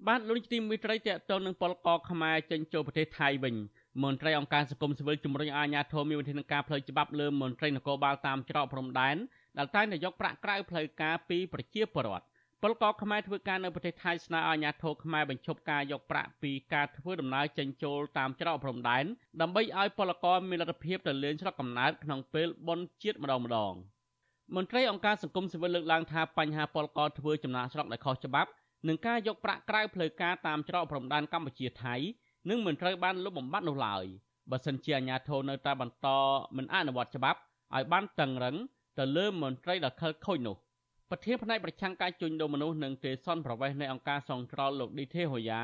[0.08, 3.56] បាទលោកទីមិត្តរីតេតទៅនឹងពលកខ្មែរចេញចូលប្រទេសថៃវិញ
[4.04, 9.16] មន្ត្រីអង្គការសង្គមស៊ីវិលជំរុញឲ្យអាជ្ញាធរមានវិធានការផ្លូវច្បាប់លើមន្ត្រីនគរបាលតាមច្រកព្រំដែន
[9.58, 12.26] ដែលតែងតែយកប្រាក់ក្រៅផ្លូវការពីប្រជាពលរដ្ឋ
[12.62, 19.06] ពលកខ្មែរធ្វើការនៅប្រទេសថៃស្នើឲ្យអាជ្ញាធរខ្មែរបញ្ឈប់ការយកប្រាក់ពីការធ្វើដំណើរចេញចូលតាមច្រកព្រំដែន
[19.42, 23.74] ដើម្បីឲ្យពលករមានលទ្ធភាពទៅលេងស្រុកកំណើតក្នុងពេលបុណ្យជាតិម្ដងម្ដង
[24.56, 28.50] មន្ត្រីអង្គការសង្គមស៊ីវិលលើកឡើងថាបញ្ហាពលករធ្វើចំណាក់ស្រុកដែលខុសច្បាប់
[28.88, 31.96] នឹងការយកប្រាក់ក្រៅផ្លូវការតាមច្រកព្រំដែនកម្ពុជាថៃ
[32.50, 34.06] នឹងមិនត្រូវបានលុបបំបាត់នោះឡើយ
[34.52, 36.08] បើសិនជាអាជ្ញាធរនៅតែបន្ត
[36.58, 37.39] មិនអនុវត្តច្បាប់
[37.76, 38.56] ឲ្យបានតឹងរឹង
[39.00, 40.56] ទៅលើមន្ត្រីដែលខិលខូចនោះ
[41.10, 45.62] ប្រធានផ្នែកប្រឆាំងការជួញដូរមនុស្សនិងទេសនប្រវេសនៃអង្គការសង្គ្រោះលោកឌីទេហូយ៉ា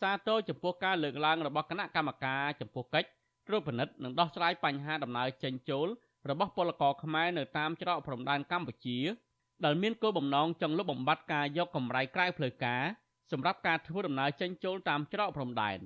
[0.00, 3.08] សាទរចំពោះការលើកឡើងរបស់គណៈកម្មការចំពោះកិច្ច
[3.48, 5.86] ត្រួតពិនិត្យនិងដោះស្រាយបញ្ហាដំណើរចេញចូល
[6.30, 8.98] របស់ពលករខ្មែរនៅតាមច្រកព្រំដែនកម្ពុជា
[9.64, 12.82] ដែលមានគោលបំណងចង់លុបបំបាត់ការយកកម្រៃក្រៅផ្លូវការ
[13.32, 15.78] សម្រាប់ការធ្វើដំណើរចេញចូលតាមច្រកព្រំដែន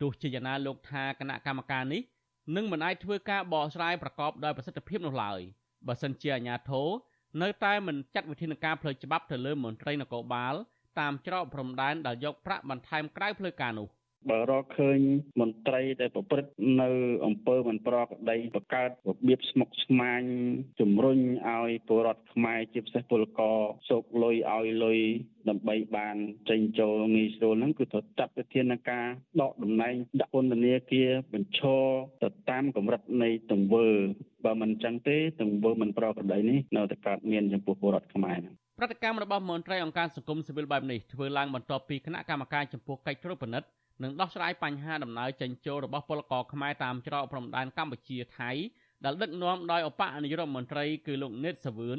[0.00, 2.02] ទោះជាយ៉ាងណាលោកថាគណៈកម្មការនេះ
[2.56, 5.40] នឹងមិនអាចធ្វើការបកស្រាយប្រកបដោយប្រសិទ្ធភាពនោះឡើយ
[5.86, 6.88] បើសិនជាអាជ្ញាធរ
[7.42, 10.54] នៅតែមិនចាត់វិធានការផ្លូវច្បាប់ទៅលើមន្ត្រីនគរបាល
[11.00, 13.88] តាមច្រកព្រំដែនដែលយកប្រាក់បន្ថែមក្រៅផ្លូវការនោះ
[14.28, 14.98] បើរកឃើញ
[15.40, 16.52] មន្ត្រីដែលប្រព្រឹត្ត
[16.82, 16.90] នៅ
[17.26, 20.22] អំពើមិនប្រក្រតីបង្កើតរបៀបស្មុគស្មាញ
[20.80, 25.00] ជំរុញឲ្យពលរដ្ឋខ្មែរជាពិសេសពលករសោកលុយឲ្យលុយ
[25.48, 26.16] ដើម្បីបាន
[26.50, 29.06] ចេញចូលងាយស្រួលហ្នឹងគឺត្រូវចាត់វិធានការ
[29.40, 31.84] ដកតំណែងដាក់ពន្ធនាគារបញ្ឈរ
[32.22, 33.88] ទៅតាមកម្រិតនៃទង្វើ
[34.44, 43.68] បើមិនចឹងទេទង្វើមិនប្រក្រតីនេះនៅតែកើតមានចំពោះពលរដ្ឋខ្មែរហ្នឹងប្រតិកម្មរបស់មន្ត្រីអង្គការសង្គមស៊ីវិលបែបនេះធ្វើឡើងបន្ទាប់ពីគណៈកម្មការចំពោះកិច្ចត្រួតពិនិត្យ
[44.02, 48.50] និងដោះស្រាយបញ្ហាដំណើរចេញចូលរបស់ពលករខ្មែរតាមច្រកព្រំដែនកម្ពុជាថៃ
[49.04, 51.98] ដែលដឹកនាំដោយឧបនាយករដ្ឋមន្ត្រីគឺលោកណេតសាវឿន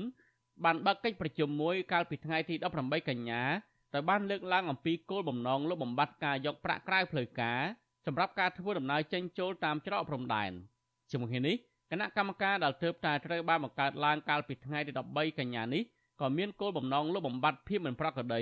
[0.63, 3.43] បានបើកកិច្ចប្រជុំមួយកាលពីថ្ងៃទី18កញ្ញា
[3.93, 7.61] ដោយបានលើកឡើងអំពីគោលបំណងលុបបំបាត់ការយកប្រាក់ក្រៅផ្លូវការ
[8.05, 10.51] សម្រាប់ការធ្វើដំណើរចេញចូលតាមច្រកព្រំដែន
[11.11, 11.55] ជាមួយគ្នានេះ
[11.91, 15.83] គណៈកម្មការដែលទើបតែត្រូវបានបង្កើតឡើងកាលពីថ្ងៃទី13កញ្ញានេះ
[16.21, 18.41] ក៏មានគោលបំណងលុបបំបាត់ភាពមិនប្រក្រតី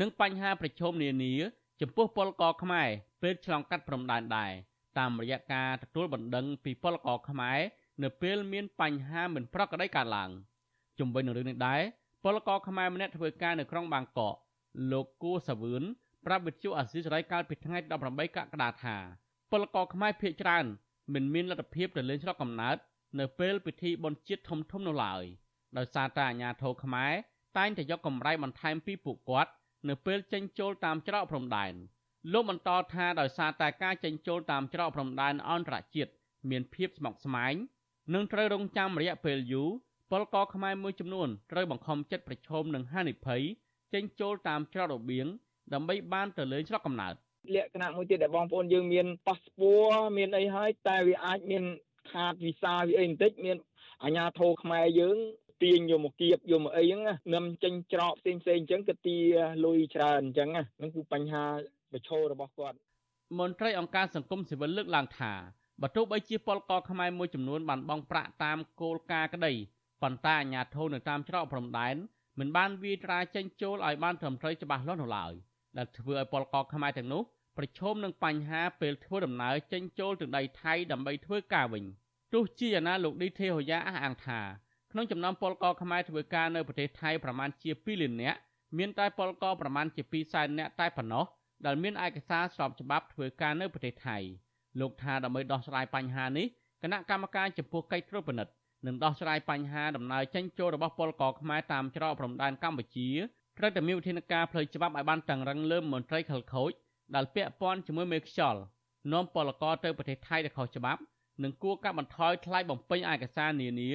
[0.00, 1.34] និងបញ្ហាប្រឈមនានា
[1.80, 2.88] ចំពោះពលករខ្មែរ
[3.22, 4.52] ពេលឆ្លងកាត់ព្រំដែនដែរ
[4.98, 7.58] តាមរយៈការទទួលបណ្ដឹងពីពលករខ្មែរ
[8.02, 10.30] នៅពេលមានបញ្ហាមិនប្រក្រតីកើតឡើង
[10.98, 11.80] ជំវិញនឹងរឿងនេះដែរ
[12.24, 14.34] ពលករខ្មែរម្នាក់ធ្វើការនៅក្រុងបាងកក
[14.92, 15.82] លោកគួសាវឿន
[16.26, 18.96] ប្រាប់វិទ្យុអាស៊ីសេរីកាលពីថ្ងៃ18កក្កដាថា
[19.50, 20.64] ពលករខ្មែរភៀសច្រើន
[21.14, 22.76] មិនមានលទ្ធភាពទៅលេងស្រុកកំណើត
[23.18, 25.24] នៅពេលពិធីបុណ្យជាតិធំធំនោះឡើយ
[25.76, 27.12] ដោយសារតែអាញាធរខ្មែរ
[27.58, 29.50] តែងតែយកកម្រៃបន្ថែមពីពួកគាត់
[29.88, 31.74] នៅពេលចេញចូលតាមច្រកព្រំដែន
[32.32, 36.10] លោកបន្តថាដោយសារតែការចេញចូលតាមច្រកព្រំដែនអន្តរជាតិ
[36.50, 37.54] មានភាពស្មុគស្មាញ
[38.14, 39.70] និងត្រូវរងចាំរយៈពេលយូរ
[40.10, 43.42] ពលករខ្មែរមួយចំនួនត្រូវបង្ខំចិត្តប្រឈមនឹងហានិភ័យ
[43.94, 45.26] ចេញចូលតាមច្រករបៀង
[45.74, 47.14] ដើម្បីបានទៅលេងស្រុកកំណើត
[47.54, 51.64] លក្ខណៈមួយទៀតដែលបងប្អូនយើងមានប៉ាសពតមានអីហើយតែវាអាចមាន
[52.12, 53.56] ខាតវីសាវាអីបន្តិចមាន
[54.02, 55.16] អាជ្ញាធរខ្មែរយើង
[55.62, 57.00] ទាញយកមកគៀបយកមកអីហ្នឹង
[57.34, 59.18] នឹមចេញច្រកផ្សេងផ្សេងអញ្ចឹងក៏ទា
[59.64, 61.44] លុយច្រើនអញ្ចឹងហ្នឹងគឺបញ្ហា
[61.92, 62.76] ប្រឈមរបស់គាត់
[63.38, 65.32] មន្ត្រីអង្គការសង្គមស៊ីវិលលើកឡើងថា
[65.82, 69.52] បើទោះបីជាពលករខ្មែរមួយចំនួនបានបង់ប្រាក់តាមគោលការណ៍ក្តី
[70.02, 71.96] ប៉ុន្តែអាជ្ញាធរនៅតាមច្រកព្រំដែន
[72.38, 75.32] មិនបានវាយត្រាចេញចូលឲ្យបានត្រឹមត្រូវច្បាស់លាស់នោះឡើយ
[75.76, 77.22] ដែលធ្វើឲ្យពលករខ្មែរទាំងនោះ
[77.56, 81.84] ប្រឈមនឹងបញ្ហាពេលធ្វើដំណើរចេញចូលទៅដីថៃដើម្បីធ្វើការវិញ
[82.32, 84.40] ទោះជាយ៉ាងណាលោកឌីទេហូយ៉ាអះអាងថា
[84.94, 88.38] ក្នុងចំណោមពលករខ្មែរធ្វើការនៅប្រទេសថៃប្រមាណជា2លាននាក់
[88.78, 91.24] មានតែពលករប្រមាណជា2សែននាក់តែប៉ុណ្ណោះ
[91.66, 94.16] ដែលមានឯកសារស្របច្បាប់ធ្វើការនៅប្រទេសថៃ
[94.80, 96.46] លោកថាដើម្បីដោះស្រាយបញ្ហានេះ
[96.82, 98.52] គណៈកម្មការចំពោះកិច្ចត្រួតពិនិត្យ
[98.86, 103.08] និងដោះស្រាយបញ្ហាដំណើរចេញចូលរបស់ពលករខ្មែរតាមច្រកព្រំដែនកម្ពុជា
[103.58, 106.70] ត្រូវតែមានវិធានការផ្លូវច្បាប់ឲ្យបានតឹងរឹងលើមន្ត្រីខិលខូច
[107.14, 108.60] ដែលពាក់ព័ន្ធជាមួយមេខ្យល់
[109.12, 111.00] នាំពលករទៅប្រទេសថៃដែលខុសច្បាប់
[111.42, 113.90] និងគួរកាត់បន្ថយថ្លៃបំពេញឯកសារនានា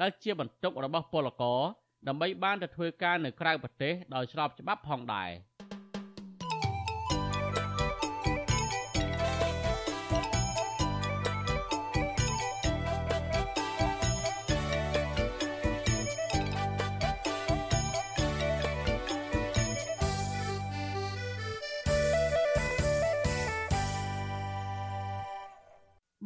[0.00, 1.60] ដែលជាបន្ទុករបស់ពលករ
[2.08, 5.30] ដើម្បីបានទៅធ្វើការនៅក្រៅប្រទេសដោយស្របច្បាប់ផងដែរ។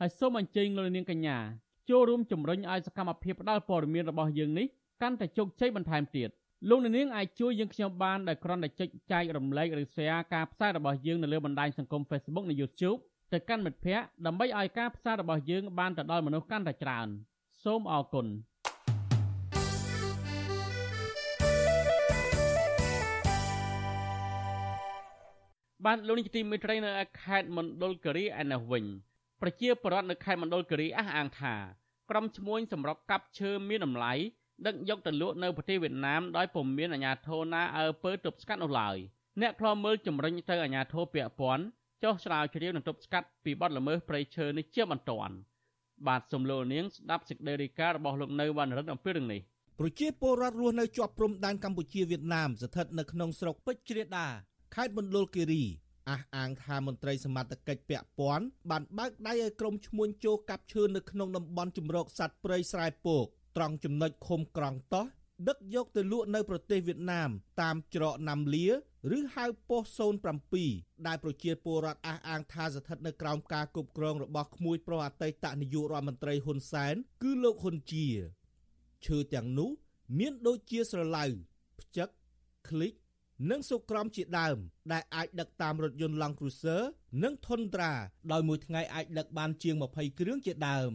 [0.00, 1.38] ហើយសូមអញ្ជើញលោកនាងកញ្ញា
[1.90, 4.66] ចូលរួមជំរុញឲ្យសកម្មភាពផ្តល់ព័ត៌មានរបស់យើងនេះ
[5.02, 6.28] កាន់តែជោគជ័យបន្ថែមទៀត
[6.68, 12.98] លោកនាងអាចជួយយើងខ្ញុំបានដោយគ្រាន់តែចុចចែករំលែកឬ share ការផ្សាយរបស់យើងនៅលើបណ្ដាញសង្គម Facebook និង YouTube
[13.32, 17.08] ទៅកាន់មិត្តភ័ក្តិដើម្បីឲ្យការផ្សាយរបស់យើងបានទៅដល់មនុស្សកាន់តែច្រើន
[17.64, 18.26] សូមអរគុណ
[25.84, 26.90] បានលោកនាយកទីមេត្រីនៅ
[27.22, 28.84] ខេត្តមណ្ឌលគិរីឯនោះវិញ
[29.42, 31.54] ប្រជាពលរដ្ឋនៅខេត្តមណ្ឌលគិរីអះអាងថា
[32.10, 34.12] ក្រុមឈ្មួញសម្រុកកាប់ឈើមានតម្លៃ
[34.66, 38.96] ដឹកយកទៅលក់នៅប្រទេសវៀតណាមដោយពុំមានអាជ្ញាធរណាអើពើទប់ស្កាត់នោះឡើយ
[39.40, 41.64] អ្នកខ្លោមើលជំរិញទៅអាជ្ញាធរពាក់ព័ន្ធ
[42.02, 45.34] ចុះស្រាវជ្រាវនិងទប់ស្កាត់ពីបទល្មើសព្រៃឈើនេះជាបន្ទាន់
[46.06, 49.40] បាទសំលូននាងស្ដាប់សេចក្តីរាយការណ៍របស់លោកនៅវណ្ណរិទ្ធអំពីរឿងនេះ
[49.78, 54.26] ប្រជាពលរដ្ឋរស់នៅជាប់ព្រំដែនកម្ពុជាវៀតណាមស្ថិតនៅក្នុងស្រុកពេជ្រជ្រាដា
[54.74, 55.62] ខេត្តមណ្ឌលគិរី
[56.10, 63.26] អះអាងថាមន្ត្រីសមត្ថកិច្ចពាក់ព័ន្ធបានបើកដៃឲ្យក្រុមឈ្មួញចូលកាប់ឈើនៅក្នុងតំបន់ជំរកសត្វព្រៃស្រែពក
[63.56, 65.06] ត្រង់ចំណុចឃុំក្រង់តោះ
[65.48, 67.30] ដឹកយកទៅលក់នៅប្រទេសវៀតណាម
[67.62, 68.66] តាមច្រកណាំលា
[69.16, 70.16] ឬហៅប៉ុស្តិ៍
[70.64, 78.06] 07ដែលប្រជាពលរដ្ឋអះអាងថាស្ថិតនៅក្រោមការគ្រប់គ្រងរបស់ក្មួយប្រុសអតីតនាយករដ្ឋមន្ត្រីហ៊ុនសែនគឺលោកហ៊ុនជា
[79.06, 79.70] ឈើទាំងនោះ
[80.18, 81.24] មានដូចជាស្រឡៅ
[81.80, 82.08] ផ្ចឹក
[82.68, 82.92] ឃ្លិច
[83.50, 84.56] និងសុក្រំជាដើម
[84.92, 86.82] ដែលអាចដឹកតាមរថយន្ត Land Cruiser
[87.22, 87.92] និង Tundra
[88.32, 90.92] ដោយមួយថ្ងៃអាចដឹកបានជាង20គ្រឿងជាដើម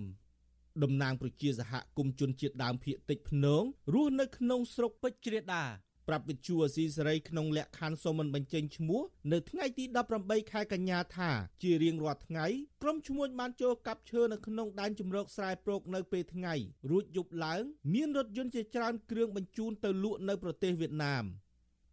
[0.83, 3.63] តំណាងប្រជាសហគមន៍ជនជាតិដើមភាគតិចភ្នង
[3.93, 5.65] រស់នៅក្នុងស្រុកពេជ្រជ្រាដា
[6.07, 9.83] ប្រាប់វិទ្យុអស៊ីសេរីក្នុងលក្ខខណ្ឌសូមមិនបញ្ចេញឈ្មោះនៅថ្ងៃទី
[10.17, 11.29] 18ខែកញ្ញាថា
[11.63, 12.45] ជារៀងរាល់ថ្ងៃ
[12.81, 16.53] ក្រុមឈ្មួញបានចូលកាប់ឈើនៅក្នុងដែនជម្រកស្រែប្រោកនៅពេលថ្ងៃ
[16.89, 17.63] រួចយប់ឡើង
[17.93, 21.25] មានរថយន្តជាច្រើនគ្រឿងបញ្ជូនទៅលក់នៅប្រទេសវៀតណាម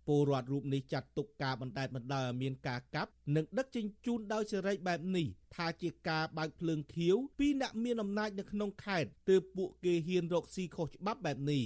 [0.09, 11.63] ពលរដ្ឋរូបនេះចាត់ទុកការបណ្តែតបណ្តោយឲ្យមានការកាប់និងដឹកជញ្ជូនដោយសេរីបែបនេះថាជាការបើកភ្លើងខៀវពីអ្នកមានអំណាចនៅក្នុងខេត្តទើបពួកគេហ៊ានរកស៊ីខុសច្បាប់បែបនេះ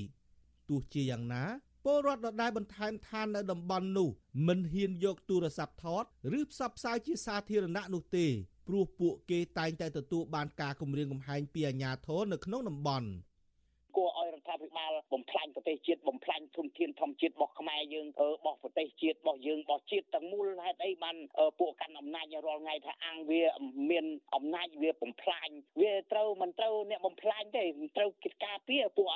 [0.69, 1.45] ទោះជាយ៉ាងណា
[1.85, 4.09] ពលរដ្ឋដដែលបន្ថែមថានៅតំបន់នោះ
[4.47, 6.05] មិនហ៊ានយកទូរស័ព្ទថត
[6.39, 8.27] ឬផ្សព្វផ្សាយជាសាធារណៈនោះទេ
[8.69, 13.32] ព្រោះពួកគេតែងតែទទួលបានការគំរាមកំហែងពីអាជ្ញាធរនៅក្នុងតំបន់គួរ
[14.79, 21.17] ឲ្យរដ្ឋាភិបាលបំផ្លាញប្រទេសជាតិបំផ្លាញធនធានធម្មជាតិរបស់ខ្មែរយើងរបស់ប្រទេសជាតិរបស់យើងរបស់ជាតិទាំងមូលហេតុអីបាន
[21.61, 23.43] ពួកកាន់អំណាចរាល់ថ្ងៃថាអាំងវា
[23.91, 24.05] មាន
[24.35, 25.49] អំណាចវាបំផ្លាញ
[25.81, 27.65] វាត្រូវមិនត្រូវអ្នកបំផ្លាញទេ
[27.97, 29.07] ត្រូវគិតការពារពួក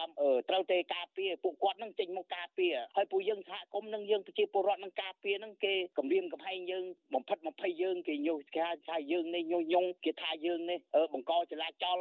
[0.50, 6.84] ត្រូវតែការពារពួកគាត់នឹងចេញមកការពារហើយពួកយើងសហគមន៍នឹងយើងប្រជាពលរដ្ឋនឹងការពារនឹងគេគម្រាមកំហែងយើង
[7.14, 10.78] បំផិតបំភ័យយើងគេញុះគេថាយើងនេះញុះញង់គេថាយើងនេះ
[11.12, 11.98] បង្កចលាចល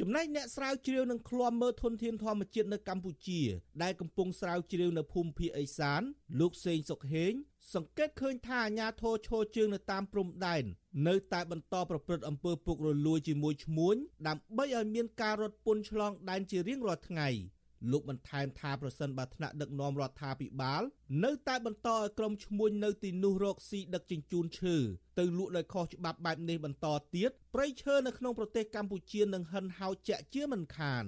[0.00, 3.40] ចំណែកអ្នកស្រាវជ្រាវនឹងឃ្លាំមើលធនធានធម្មជាតិនៅកម្ពុជា
[3.82, 6.02] ដែលកំពុងស្រាវជ្រាវនៅភូមិភាគឦសាន
[6.40, 7.32] លោកសេងសុកហេង
[7.74, 10.64] សង្កេតឃើញថាអាញាធរឈរជើងនៅតាមព្រំដែន
[11.08, 17.28] នៅតែបន្តប្រព្រឹត្តអំពើពុករលួយជាមួយឈ្មួញដើម្បីឲ្យមានការរត់ពន្ធឆ្លងដែនជារៀងរាល់ថ្ងៃ។
[17.92, 20.82] លោកបន្ថែមថាប្រសិនបើថ្នាក់ដឹកនាំរដ្ឋាភិបាល
[21.24, 24.76] នៅតែបន្តឲ្យក្រុមឈ្មួញនៅទីនោះរកស៊ីដឹកជញ្ជូនឈើ
[25.18, 31.04] ទៅលក់ដោយខុសច្បាប់បែបនេះបន្តទៀតព្រៃឈើនៅក្នុងប្រទេសកម្ពុជានឹងហិនហោចជាក់ជាមិនខាន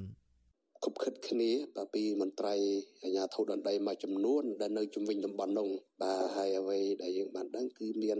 [0.84, 2.54] គប់ខិតគ្នាបាទពីមន្ត្រី
[3.02, 5.68] អាជ្ញាធរដណ្ដីមួយចំនួនដែលនៅជំវិញតំបន់នោះ
[6.02, 8.18] បាទហើយអ្វីដែលយើងបានដឹងគឺមាន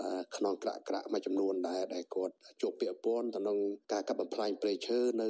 [0.00, 3.58] បាទខ្នងក្រាក់ក្រាក់មួយចំនួនដែរដែលគាត់ជួបពាក់ព័ន្ធទៅនឹង
[3.92, 5.28] ការកាប់បំផ្លាញព្រៃឈើនៅ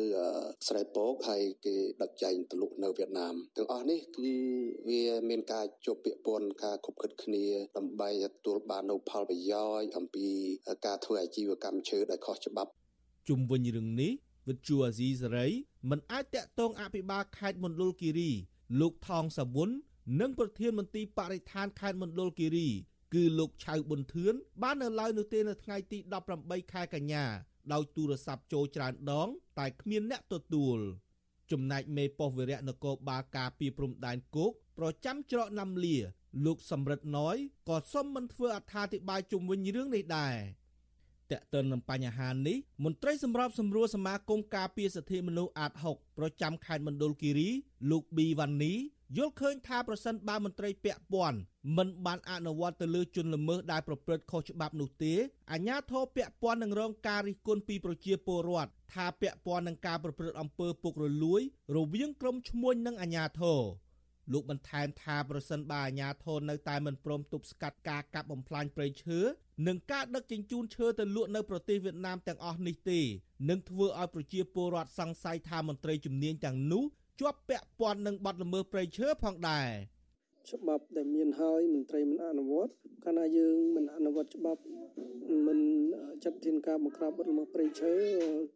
[0.69, 4.33] ស្រែពកហើយគេដឹកចែងទៅលក់នៅវៀតណាមទាំងអស់នេះគឺ
[4.89, 7.45] វាមានការជួបពាក់ព័ន្ធការខົບខិតគ្នា
[7.77, 10.27] ដើម្បីទទួលបាននូវផលប្រយោជន៍អំពី
[10.87, 12.71] ការធ្វើអាជីវកម្មឈើដែលខុសច្បាប់
[13.29, 14.13] ជុំវិញរឿងនេះ
[14.49, 15.47] វិទ្យុអាស៊ីសេរី
[15.91, 18.31] មិនអាចតាក់ទងអភិបាលខេត្តមណ្ឌលគិរី
[18.81, 19.71] លោកថងសាវុន
[20.21, 22.69] និងប្រធានមន្ត្រីបរិស្ថានខេត្តមណ្ឌលគិរី
[23.15, 25.99] គឺលោកឆៅប៊ុនធឿនបាននៅឡើយនៅទេនៅថ្ងៃទី
[26.35, 27.25] 18ខែកញ្ញា
[27.73, 30.79] ដោយទូរស័ព្ទចូលច្រើនដង តែគ្មានអ្នកទទួល
[31.51, 35.97] ចំណែកមេប៉ុស្តិ៍វិរៈនគរបាលការពីព្រំដែនគោកប្រចាំច្រកណាំលា
[36.47, 37.37] លោកសំរិទ្ធណយ
[37.69, 40.37] ក៏សុំមិនធ្វើអត្ថាធិប្បាយជុំវិញរឿងនេះដែរ
[41.31, 47.49] តើតើនឹងបញ្ហានេះមន្ត្រីសម្របសម្រួលសមាគមការពារសិទ្ធិមនុស្សអាត6ប្រចាំខេត្តមណ្ឌលគិរី
[47.91, 48.73] លោកប៊ីវ៉ានី
[49.17, 51.39] យល់ឃើញថាប្រសិនបើមន្ត្រីពាក់ព័ន្ធ
[51.77, 55.15] មិនបានអនុវត្តទៅលើជនល្មើសដែលប្រព្រឹត្តខុសច្បាប់នោះទេ
[55.53, 61.43] អាជ្ញាធរពាក់ព័ន្ធនឹងរងការរិះគន់ពីប្រជាពលរដ្ឋថាពាក់ព័ន្ធនឹងការប្រព្រឹត្តអំពើពុករលួយ
[61.77, 63.61] រវាងក្រុមឈ្មួញនិងអាជ្ញាធរ
[64.33, 69.21] លោកបន្ថែមថាប្រសិនបើអាជ្ញាធរនៅតែមិនព្រមទប់ស្កាត់ការកាប់បំផ្លាញព្រៃឈើ
[69.67, 73.01] និងការដឹកជញ្ជូនឈើទៅលក់នៅប្រទេសវៀតណាមទាំងអស់នេះទេ
[73.49, 76.85] នឹងធ្វើឲ្យប្រជាពលរដ្ឋសង្ស័យថាមន្ត្រីជំនាញទាំងនោះ
[77.23, 79.69] ជាប់ពាក់ព័ន្ធនឹងបទល្មើសព្រៃឈើផងដែរ
[80.51, 82.73] ច្បាប់ដែលមានហើយមន្ត្រីមិនអនុវត្ត
[83.05, 84.63] កាលណាយើងមិនអនុវត្តច្បាប់
[85.47, 85.61] មិន
[86.25, 87.93] ចាត់ធានការបង្ក្រាបបទល្មើសព្រៃឈើ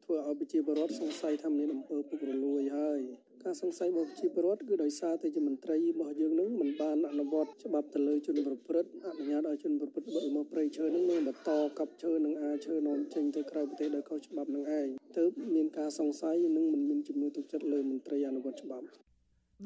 [0.05, 3.01] ធ្វើឲ្យប្រជាពលរដ្ឋសង្ស័យថាមានអំពើពុករលួយហើយ
[3.47, 14.87] ការសង្ស័យរបស់ប្រជាពលរដ្ឋគឺដោយសារតែជាមន្ត្រីរបស់យើងនឹងមិនបានអនុវត្តច្បាប់ទៅលើជនប្រព្រឹត្តអនុញ្ញាតឲ្យជនប្រព្រឹត្តបទល្មើសព្រៃឈើនឹងមានបន្តកាប់ឈើនិងអាឈើនាំចេញទៅក្រៅប្រទេសដោយខុសច្បាប់នឹងឯង
[15.19, 18.87] ទើបមានការសង្ស័យនិងមិនមានជំនឿទុកចិត្តលើមន្ត្រីអនុវត្តច្បាប់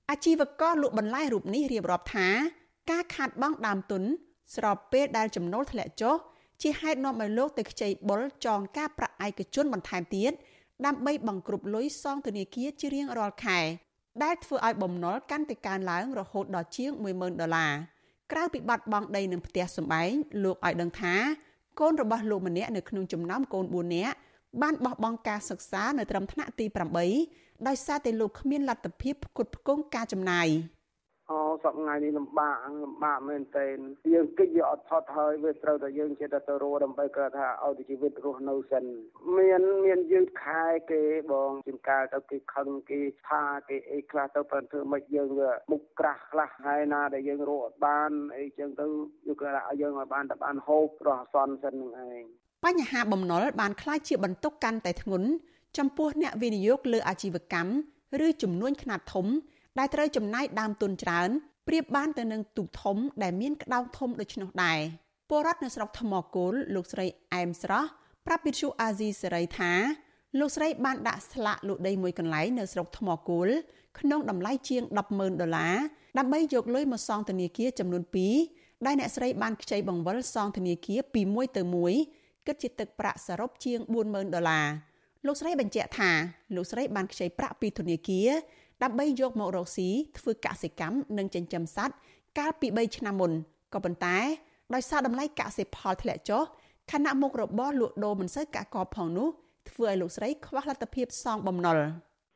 [0.10, 2.28] អាជីវករលក់បន្លែរូបនេះរៀបរាប់ថា
[2.92, 4.04] ការខាតបង់ដើមទុន
[4.56, 6.16] ស្របពេលដែលចំណូលធ្លាក់ចុះ
[6.62, 10.32] ជាហេតុនាំឲ្យលោកទៅខ្ចីបុលចងការប្រាក់ឯកជនបន្ថែមទៀត
[10.86, 13.60] ដើម្បីបង្ក្រប់លុយសងធនាគារជារៀងរាល់ខែ
[14.24, 17.74] ដែលធ្វើឲ្យបំណុលកាន់តែកើនឡើងរហូតដល់ជាង10000ដុល្លារ
[18.32, 20.12] ក្រៅពីបាត់បង់ដីនឹងផ្ទះសម្បែង
[20.44, 21.16] លោកឲ្យដឹងថា
[21.80, 24.16] កូនរបស់លោកម្នាក់នៅក្នុងចំណោមកូន4នាក់
[24.62, 26.66] បានបោះបង់ការសិក្សានៅត្រឹមថ្នាក់ទី
[27.16, 30.48] 8ដោយសារតែលោកគ្មានលទ្ធភាពផ្គត់ផ្គង់ការចំណាយ។
[31.31, 33.77] អូសប្ងៃនេះលំបាកលំបាកមែនទែន
[34.13, 38.85] យើងគិតយកអត់ថត់ហើយវាត្រូវតែយើងចិត្តទៅរੂដើម្បីគាត់ថាឲ្យជីវិតរស់នៅសិន
[39.39, 41.03] មានមានយឺតខែគេ
[41.33, 48.87] បងជាងកាលទៅគេខឹងគេថាគេអីខ្លះទៅប៉ុន្តែធ្វើមិនយើងវាមុខក្រាស់ខ្លះហើយណាដែលយើងរកអត់បានអីចឹងទៅ
[49.29, 52.23] យកគាត់ឲ្យយើងឲ្យបានតែបានហូបរស់អសន្នសិននឹងឯង
[52.65, 55.29] បញ្ហាបំណុលបានคล้ายជាបន្ទុកកាន់តែធ្ងន់
[55.79, 57.73] ចំពោះអ្នកវិនិយោគលើអាជីវកម្ម
[58.27, 59.27] ឬចំនួនខ្នាតធំ
[59.78, 61.30] ដែលត្រូវចំណាយដើមទុនច្រើន
[61.68, 64.80] ប្រៀបបានទៅនឹងទូកធំដែលមានក្តោងធំដូច្នោះដែរ
[65.30, 67.88] ពលរដ្ឋនៅស្រុកថ្មគោលលោកស្រីអែមស្រស់
[68.26, 69.74] ប្រាប់វិទ្យុអាស៊ីសេរីថា
[70.40, 73.50] លោកស្រីបានដាក់ស្លាកលក់ដីមួយកន្លែងនៅស្រុកថ្មគោល
[74.00, 75.76] ក្នុងតម្លៃជាង100,000ដុល្លារ
[76.18, 78.04] ដើម្បីយកលុយមកសងធនាគារចំនួន
[78.44, 81.94] 2ដែលអ្នកស្រីបានខ្ចីបង្វិលសងធនាគារពីមួយទៅមួយ
[82.48, 84.68] គិតជាទឹកប្រាក់សរុបជាង40000ដុល្លារ
[85.26, 86.12] លោកស្រីបញ្ជាក់ថា
[86.56, 88.30] លោកស្រីបានខ្ចីប្រាក់ពីធនាគារ
[88.84, 91.96] ដើម្បីយកមករកស៊ីធ្វើកសិកម្មនិងចិញ្ចឹមសត្វ
[92.38, 93.32] កាលពី3ឆ្នាំមុន
[93.74, 94.18] ក៏ប៉ុន្តែ
[94.74, 96.44] ដោយសារតម្លៃកសិផលធ្លាក់ចុះ
[96.92, 99.30] ខណៈមុខរបរលក់ដូរមិនសូវកាក់កបផងនោះ
[99.70, 101.78] ធ្វើឲ្យលោកស្រីខ្វះលទ្ធភាពសងបំណុល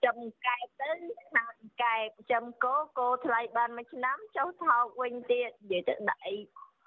[0.06, 0.92] ចំកែបទៅ
[1.34, 6.36] ខាងកែបចំគោគោថ្លៃបានមួយឆ្នាំចុះថោកវិញទៀតនិយាយទៅដាក់អី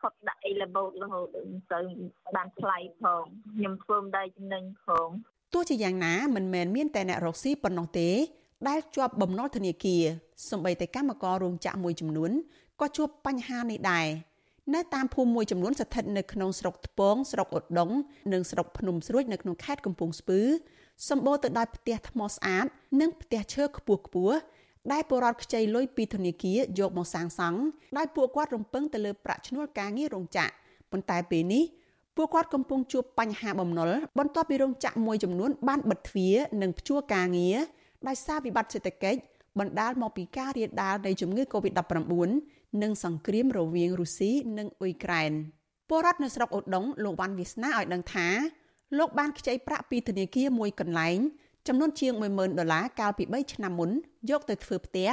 [0.01, 1.27] ផុតដាក់អីរហូតរហូត
[1.73, 1.81] ទៅ
[2.37, 3.25] បានថ្លៃផង
[3.57, 5.09] ខ្ញុំធ្វើមិនដែរចំណេញផង
[5.55, 8.09] ទោះជាយ៉ាងណាមិនមែនមានតែអ្នករកស៊ីប៉ុណ្ណោះទេ
[8.69, 10.03] ដែលជាប់បំណុលធនាគារ
[10.51, 12.31] សម្បីតែកម្មកររោងចក្រមួយចំនួន
[12.81, 14.07] ក៏ជួបបញ្ហានេះដែរ
[14.75, 17.91] នៅតាមភូមិមួយចំនួនស្ថិតនៅក្នុងស្រុកថ្ពងស្រុកឧដុង
[18.33, 20.41] និងស្រុកភ្នំស្រួចនៅក្នុងខេត្តកំពង់ស្ពឺ
[21.09, 22.67] សម្បូរទៅដោយផ្ទះថ្មស្អាត
[23.01, 24.37] និងផ្ទះឈើខ្ពស់ខ្ពស់
[24.93, 27.59] ដែលពលរដ្ឋខ្ចីលុយពីធនាគារយកមកសាងសង់
[27.99, 30.53] ដោយពួកគាត់រំពឹងទៅលើប្រាក់ឈ្នួលការងាររោងចក្រ
[30.91, 31.65] ប៉ុន្តែពេលនេះ
[32.17, 37.57] ពួកគាត់កំពុងជួបបញ្ហាបំណុលបន្ទាប់ពីរោងចក្រមួយចំនួនបានបិទទ្វារនិងព្យួរការងារ
[38.09, 39.21] ដោយសារវិបត្តិសេដ្ឋកិច្ច
[39.59, 42.31] បណ្ដាលមកពីការរាលដាលនៃជំងឺ Covid-19
[42.83, 45.33] និងសង្គ្រាមរវាងរុស្ស៊ីនិងអ៊ុយក្រែន
[45.89, 48.29] ពលរដ្ឋនៅស្រុកអូដុងលោកវ៉ាន់វាសនាឲ្យដឹងថា
[48.99, 51.19] លោកបានខ្ចីប្រាក់ពីធនាគារមួយកន្លែង
[51.69, 53.91] ចំនួនជាង10000ដុល្លារកាលពី3ឆ្នាំមុន
[54.31, 55.11] យកទៅធ្វើផ្ទះ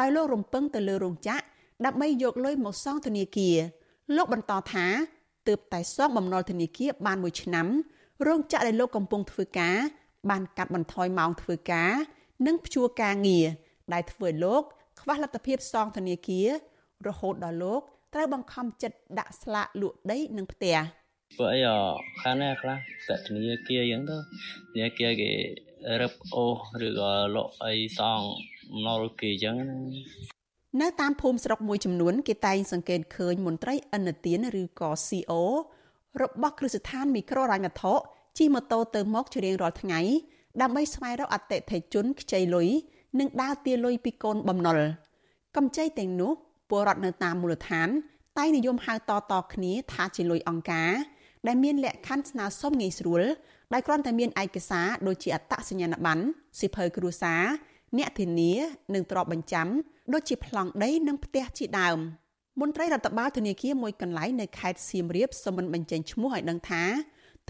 [0.00, 1.44] ដោយលោករំពឹងទៅលើរោងចក្រ
[1.84, 3.56] ដើម្បីយកលុយមកសងធនាគារ
[4.16, 4.86] លោកបន្តថា
[5.48, 7.66] ទើបតែសងបំណុលធនាគារបានមួយឆ្នាំ
[8.26, 9.76] រោងចក្រដែលលោកកំពុងធ្វើការ
[10.30, 11.92] បានកាត់បន្ថយម៉ោងធ្វើការ
[12.46, 13.46] និងព្យួរការងារ
[13.92, 14.62] ដែលធ្វើឲ្យលោក
[15.00, 16.48] ខ្វះលទ្ធភាពសងធនាគារ
[17.08, 17.80] រហូតដល់លោក
[18.14, 20.76] ត្រូវបង្ខំចិត្តដាក់ស្លាកលក់ដីនិងផ្ទះ
[21.38, 21.60] ព្រោះអី
[22.22, 22.76] ខាងនេះខ្លះ
[23.06, 24.16] សធនាគារអញ្ចឹងទៅ
[24.72, 25.30] ធនាគារគេ
[26.00, 28.20] រឹបអូសឬក៏លក់អីសង
[28.72, 29.56] អំណុលគេអញ្ចឹង
[30.80, 35.32] នៅតាមភូមិស្រុកមួយចំនួនគេតែងសង្កេតឃើញមន្ត្រីអន្តទានឬក៏ CO
[36.22, 37.94] របស់គ្រឹះស្ថានមីក្រូរ៉ាញ់វត្ថុ
[38.38, 40.00] ជិះម៉ូតូទៅមកជារៀងរាល់ថ្ងៃ
[40.62, 42.68] ដើម្បីស្វែងរកអតិថិជនខ្ចីលុយ
[43.18, 44.80] និងដើរទារលុយពីកូនបំណុល
[45.56, 46.32] កម្ចីទាំងនោះ
[46.70, 47.88] ពលរដ្ឋនៅតាមមូលដ្ឋាន
[48.38, 50.92] តែនិយមហៅតតគ្នាថាជាលុយអង្ការ
[51.46, 53.22] ដែលមានលក្ខខណ្ឌស្នើសុំងាយស្រួល
[53.72, 56.22] ដោយគ្រាន់តែមានឯកសារដូចជាអត្តសញ្ញាណប័ណ្ណ
[56.60, 57.42] សិភៅគ្រួសារ
[57.98, 58.52] អ្នកធានា
[58.94, 59.68] និងទ្រព្យបញ្ចាំ
[60.12, 61.98] ដូចជាប្លង់ដីនិងផ្ទះជាដើម
[62.60, 66.82] មន្ត្រីរដ្ឋបាលធនាគារមួយកន្លែងនៅខេត្តសៀមរាបសូមមិនបញ្ចេញឈ្មោះឲ្យដឹងថា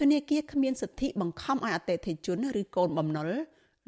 [0.00, 3.30] ធនាគារគ្មានសិទ្ធិបង្ខំឲ្យអតិថិជនឬកូនបំណុល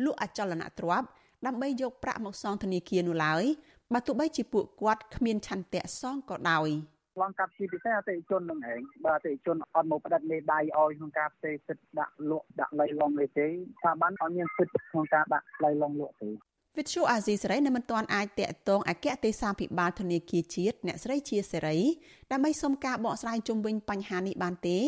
[0.05, 1.09] លក់អចលនទ្រព្យ
[1.47, 3.45] ដើម្បីយកប្រាក់មកសងធនាគារនោះឡើយ
[3.93, 6.69] បើទោះបីជាពួកគាត់គ្មានឆន្ទៈសងក៏ដោយ
[7.17, 16.31] ឆ្លងកាត់ជាពិសេសអតិថិជននឹងឯងបើអតិថិជនអត់មកផ្តិតលេខដៃឲ្យក្នុងការផ្ទេរសិទ្ធិដាក់លក់ដាក់លៃឡំលេទេស្ថាប័នអត់មានសិទ្ធិក្នុងការដាក់លៃឡំលក់ទេ
[16.79, 21.79] វិទ្យុអាស៊ីសេរីនៅមិនទាន់អាចតាក់ទងអគ្គទេសាភិបាលធនាគារជាតិអ្នកស្រីជាសេរី
[22.33, 24.79] ដើម្បីសុំការបកស្រាយជុំវិញបញ្ហានេះបានទេ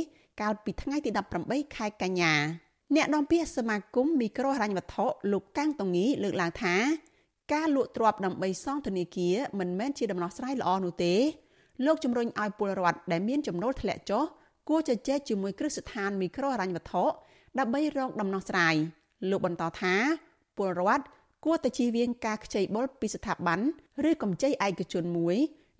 [0.40, 1.10] កាលពីថ្ងៃទី
[1.42, 2.34] 18ខែកញ្ញា
[2.94, 6.74] អ្នកនាំពាក្យសមាគមមីក្រូហិរញ្ញវត្ថុលោកកាំងតងីលើកឡើងថា
[7.52, 11.14] ការលក់ទ្រព្យដើម្បីសងធនាគារមិនមែនជាដំណោះស្រាយល្អនោះទេ
[11.86, 14.24] លោកជំរុញឲ្យពលរដ្ឋដែលមានចំណូលធ្លាក់ចុះ
[14.68, 17.04] គួរជជែកជាមួយគ្រឹះស្ថានមីក្រូហិរញ្ញវត្ថុ
[17.58, 18.74] ដើម្បីរកដំណោះស្រាយ
[19.30, 19.94] លោកបន្តថា
[20.56, 21.04] ពលរដ្ឋ
[21.44, 23.60] គួរតែជៀសវាងការខ្ចីបុលពីស្ថាប័ន
[24.08, 25.36] ឬកម្ចីឯកជនមួយ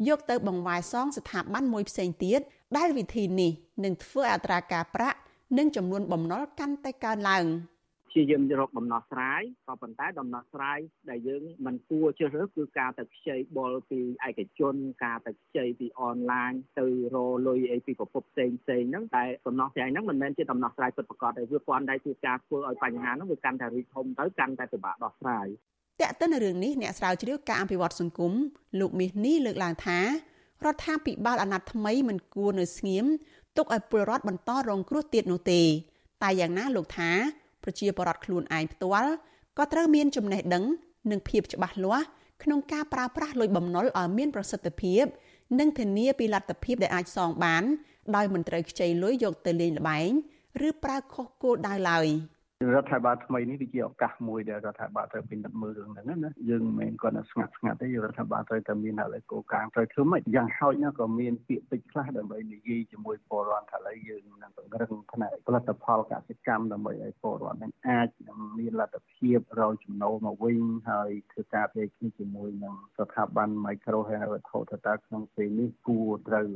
[0.09, 2.40] យកទៅបង្វែរសងស្ថាប័នមួយផ្សេងទៀត
[2.77, 3.53] ដែលវិធីនេះ
[3.85, 5.18] នឹងធ្វើអត្រាការប្រាក់
[5.59, 7.45] និងចំនួនបំណុលកាន់តែកើនឡើង។
[8.14, 10.79] ព្យាយាមរកដំណោះស្រាយក៏ប៉ុន្តែដំណោះស្រាយ
[11.11, 17.16] ដែលយើងមិនគួរជ្រើសរើសគឺការទៅខ្ចីបុលពីឯកជន ការទៅខ្ចីពីអនឡាញទៅរ
[17.47, 25.47] លុយអីពីប្រភពផ្សេងផ្សេងហ្នឹងតែដំណោះស្រាយហ្នឹងមិនមែនជាដំណោះស្រាយពិតប្រាកដទេវាគ្រាន់តែជាការធ្វើឲ្យបញ្ហាហ្នឹងវាកាន់តែរីកធំទៅកាន់តែពិបាកដោះស្រាយ
[26.01, 28.33] តើតើនៅរឿងនេះអ្នកស្រាវជ្រាវការអភិវឌ្ឍសង្គម
[28.81, 30.01] លោកមាសនេះលើកឡើងថា
[30.64, 33.05] រដ្ឋាភិបាលអាណត្តិថ្មីមិនគួរនៅស្ងៀម
[33.57, 35.62] ទុកឲ្យពលរដ្ឋបន្តរងគ្រោះទៀតនោះទេ
[36.22, 37.11] តែយ៉ាងណាលោកថា
[37.62, 39.12] ប្រជាពលរដ្ឋខ្លួនឯងផ្ទាល់
[39.59, 40.64] ក៏ត្រូវមានចំណេះដឹង
[41.11, 42.07] និងភាពច្បាស់លាស់
[42.42, 45.05] ក្នុងការប្រើប្រាស់លុយបំណុលឲ្យមានប្រសិទ្ធភាព
[45.59, 47.64] និងធានាពីលទ្ធភាពដែលអាចសងបាន
[48.16, 50.11] ដោយមិនត្រូវខ្ចីលុយយកទៅលេងល្បែង
[50.68, 52.07] ឬប្រើខុសគោលដៅឡើយ
[52.74, 68.08] រដ្ឋាភិបាលថ្មីនេះវាជាឱកាសមួយដែលរដ្ឋាភិបាលត្រូវពិនិត្យមើលរឿងហ្នឹងណាយើងមិនមែនគាត់ស្ងាត់ស្ងាត់ទេរដ្ឋាភិបាលត្រូវតែមានហៅគោលការណ៍ត្រូវធ្វើម៉េចយ៉ាងហោចណាស់ក៏មានពាក្យពេចន៍ខ្លះដើម្បីនិយាយជាមួយពលរដ្ឋថាឥឡូវយើងនឹងពង្រឹងផ្នែកផលិតផលកសិកម្មដើម្បីឲ្យពលរដ្ឋនឹងអាច
[68.58, 70.58] មានលទ្ធភាពរកចំណូលមកវិញ
[70.90, 76.46] ហើយធ្វើការពារគ្នាជាមួយនឹងស្ថាប័ន micro ហិរញ្ញវត្ថុថាតើក្នុងពេលនេះគួរត្រូវ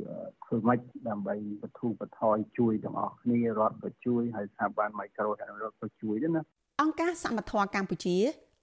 [0.45, 0.79] ធ្វើម៉េច
[1.09, 6.41] ដើម្បីបទូបថយជួយទាំងអស់គ្នារដ្ឋក៏ជួយហើយស្ថាប័ន micro ហិរញ្ញវត្ថុក៏ជួយដែរណា
[6.81, 8.17] អង្គការសមត្ថៈកម្ពុជា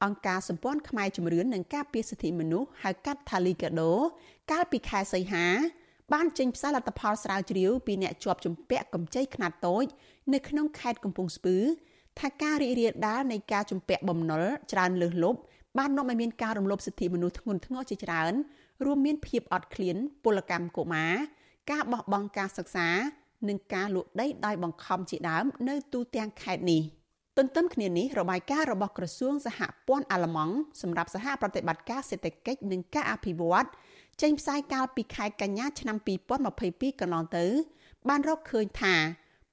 [0.05, 3.93] អង្គការសម្ព័ន្ធខ្មែរជំរឿននិងការពារសិទ្ធិមនុស្សហៅកាត់ថាលីកាដូ
[4.51, 5.47] កាលពីខែសីហា
[6.13, 9.85] បានចេញផ្សាយលទ្ធផលស្រាវជ្រាវពីអ្នកជាប់ជំពាក់កម្ចីខ្នាតតូច
[10.33, 11.57] នៅក្នុងខេត្តកំពង់ស្ពឺ
[12.21, 15.41] ថាការរីករាលដាលនៃការជំពាក់បំណុលច្រើនលើសលប់
[15.79, 18.33] បាននាំឲ្យមានការរំលោភសិទ្ធិមនុស្សធ្ងន់ធ្ងរជាច្រើន
[18.85, 21.15] រួមមានភាពអត់ឃ្លានពលកម្មកុមារ
[21.71, 22.89] ការបោះបង់ការសិក្សា
[23.49, 26.83] និងការលក់ដីដោយបង្ខំជាដើម នៅទូទាំងខេត្តនេះ
[27.39, 33.67] ទន្ទឹមគ្នានេះរបាយការណ៍របស់ក្រសួងសហព័ន្ធអាល្លឺម៉ង់សម្រាប់សហប្រតិបត្តិការសេដ្ឋកិច្ចនិងការអភិវឌ្ឍ
[34.23, 35.97] ចេញផ្សាយកាលពីខែកញ្ញាឆ្នាំ
[36.49, 37.47] 2022កន្លងទៅ
[38.09, 38.95] បានរកឃើញថា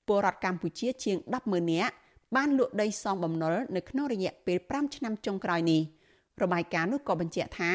[0.07, 1.93] ពលរដ្ឋកម្ពុជាជាង100000នាក់
[2.35, 5.81] បានលក់ដីសងបំណុលនៅក្នុងរយៈពេល5ឆ្នាំចុងក្រោយនេះ
[6.41, 7.71] របាយការណ៍នោះក៏បញ្ជាក់ថា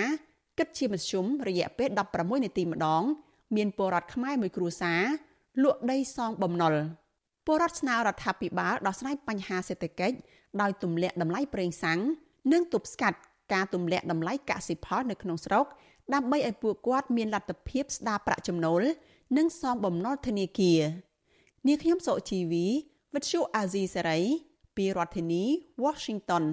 [0.58, 3.02] គិតជាមធ្យមរយៈពេល16នាទីម្ដង
[3.56, 5.02] មានពលរដ្ឋខ្មែរមួយគ្រួសារ
[5.62, 6.74] លក់ដីសងបំណុល
[7.50, 10.16] ពលរដ្ឋស្នើរដ្ឋាភិបាលដោះស្រាយបញ្ហាសេដ្ឋកិច្ច
[10.60, 12.00] ដោយទម្លាក់តម្លៃប្រេងសាំង
[12.52, 13.18] និងទប់ស្កាត់
[13.52, 15.66] ការទម្លាក់តម្លៃកសិផលនៅក្នុងស្រុក
[16.14, 18.82] ដើម្បីឲ្យពួកគាត់មានលទ្ធភាពស្ដារប្រាក់ចំណូល
[19.36, 20.80] និងសងបំណុលធនាគារ
[21.66, 22.66] នាងខ្ញុំសុជីវី
[23.14, 24.20] វិទ្យុអាស៊ីសេរី
[24.76, 25.44] ពីរដ្ឋធានី
[25.84, 26.44] Washington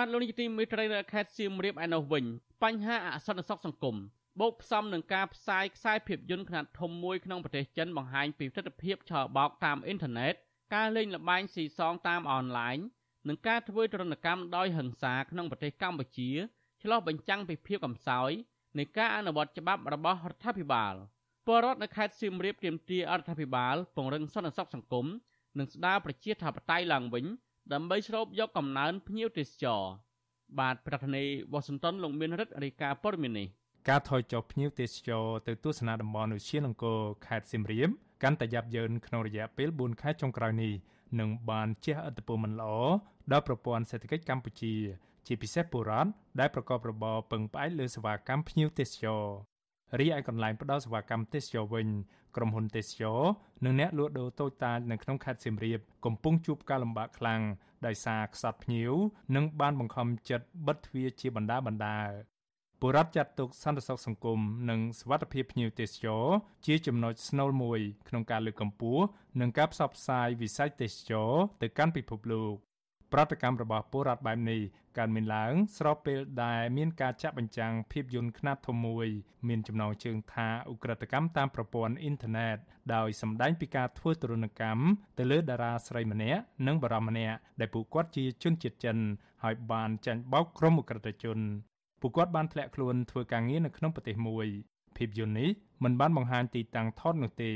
[0.00, 2.24] បាទលោកនាយកទីមេត្រីនៅខេត្តសៀមរាបឯនោះវិញ
[2.62, 3.96] បញ្ហាអសន្តិសុខសង្គម
[4.40, 10.34] បូកផ្សំនឹងការផ្សាយខ្សែភាពយន្តខ្នាតធំមួយក្នុងប្រទេសចិនបង្ហាញពីទស្សនវិជ្ជាឆបោកតាមអ៊ីនធឺណិត
[10.74, 12.76] ការលេងល្បែងស៊ីសងតាមអនឡាញ
[13.28, 16.30] និងការធ្វើទរណកម្មដោយហិង្សាក្នុងប្រទេសកម្ពុជា
[16.82, 18.30] ឆ្លោះបញ្ចាំងពីភាពកំសោយ
[18.78, 20.94] នៃការអនុវត្តច្បាប់របស់រដ្ឋាភិបាល
[21.46, 25.06] ពលរដ្ឋនៅខេត្តសៀមរាបទាមទាររដ្ឋាភិបាលពង្រឹងសន្តិសុខសង្គម
[25.58, 27.26] និងស្ដារប្រជាធិបតេយ្យឡើងវិញ
[27.72, 29.82] ដើម្បីស្រូបយកកំណើនភ្ញៀវទេសចរ
[30.58, 33.48] បាទប្រធានាធិបតីវ៉ាស៊ីនតោនលោកមានរិទ្ធរាយការណ៍ព័ត៌មាននេះ
[33.88, 37.88] ការថយចុះភ្ញៀវទេសចរទៅទស្សនាតំបន់ឧទ្យានអង្គរខេត្តសៀមរាប
[38.22, 40.72] កាន់តែយ៉ាប់យ៉ឺនក្នុងរយៈពេល4ខែចុងក្រោយនេះ
[41.20, 42.72] នឹងបានជះឥទ្ធិពលមិនល្អ
[43.32, 44.74] ដល់ប្រព័ន្ធសេដ្ឋកិច្ចកម្ពុជា
[45.26, 46.10] ជាពិសេសពលរដ្ឋ
[46.40, 49.24] ដែលប្រកបរបរពឹងផ្អែកលើសេវាកម្មភ្ញៀវទេសចរ
[49.99, 51.87] រីឯកន្លែងផ្ដល់សេវាកម្មទេសចរវិញ
[52.35, 53.19] ក្រុមហ៊ុនទេសចរ
[53.65, 57.41] និងអ្នកលក់ដូរតូចតាចនៅក្នុងខេត្តសៀមរាបកំពុងជួបការលំបាកខ្លាំង
[57.85, 58.93] ដោយសារខ្សត់ភ្ញៀវ
[59.35, 61.99] និងបានបង្ខំចិត្តបិទទ្វារជាបណ្ដាបណ្ដា
[62.81, 64.39] បុរដ្ឋចាត់ទុកសន្តិសុខសង្គម
[64.69, 66.23] និងសวัสดิភាពភ្ញៀវទេសចរ
[66.67, 69.03] ជាចំណុចស្នូលមួយក្នុងការលើកកម្ពស់
[69.39, 71.31] និងការផ្សព្វផ្សាយវិស័យទេសចរ
[71.61, 72.55] ទៅកាន់ពិភពលោក
[73.12, 74.60] ប្រតិកម្មរបស់ពលរដ្ឋបែបនេះ
[74.98, 79.06] កើតមានឡើង ស្របពេលដែលមានការចាក់បញ្ចាំងភាពយន្តខ្នាតធំមួយ
[79.48, 82.56] មានចំណងជើងថាឧក្រិដ្ឋកម្មតាមប្រព័ន្ធអ៊ីនធឺណិត
[82.94, 84.82] ដោយសម្ដែងពីការធ្វើទរណកម្ម
[85.18, 88.96] ទៅលើតារាស្រីម្នាក់និងបារម្ភម្នាក់ដែលពួកគាត់ជាជនជាតិចិន
[89.44, 91.38] ហើយបានចាញ់បោកក្រុមឧក្រិដ្ឋជន
[92.00, 94.46] ពួកគាត់បានធ្លាក់ខ្លួនធ្វើការងារនៅក្នុងប្រទេសមួយ
[94.96, 95.50] ភាពយន្តនេះ
[95.84, 97.52] មិនបានបង្ហាញទីតាំងថតនោះទេ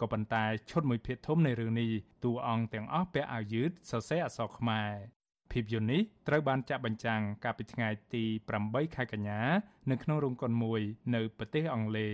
[0.00, 1.90] ក៏ប៉ុន្តែឈុតមួយភាគធំនៃរឿងនេះ
[2.24, 4.90] តួអង្គទាំងអស់ពាក់អាវយឺតសរសេរអក្សរខ្មែរ
[5.52, 8.24] ភាពយន្តនេះត្រូវបានចាក់បញ្ចាំងកាលពីថ្ងៃទី
[8.60, 9.40] 8ខែកញ្ញា
[9.90, 10.80] នៅក្នុងរោងកុនមួយ
[11.14, 12.12] នៅប្រទេសអង់គ្លេស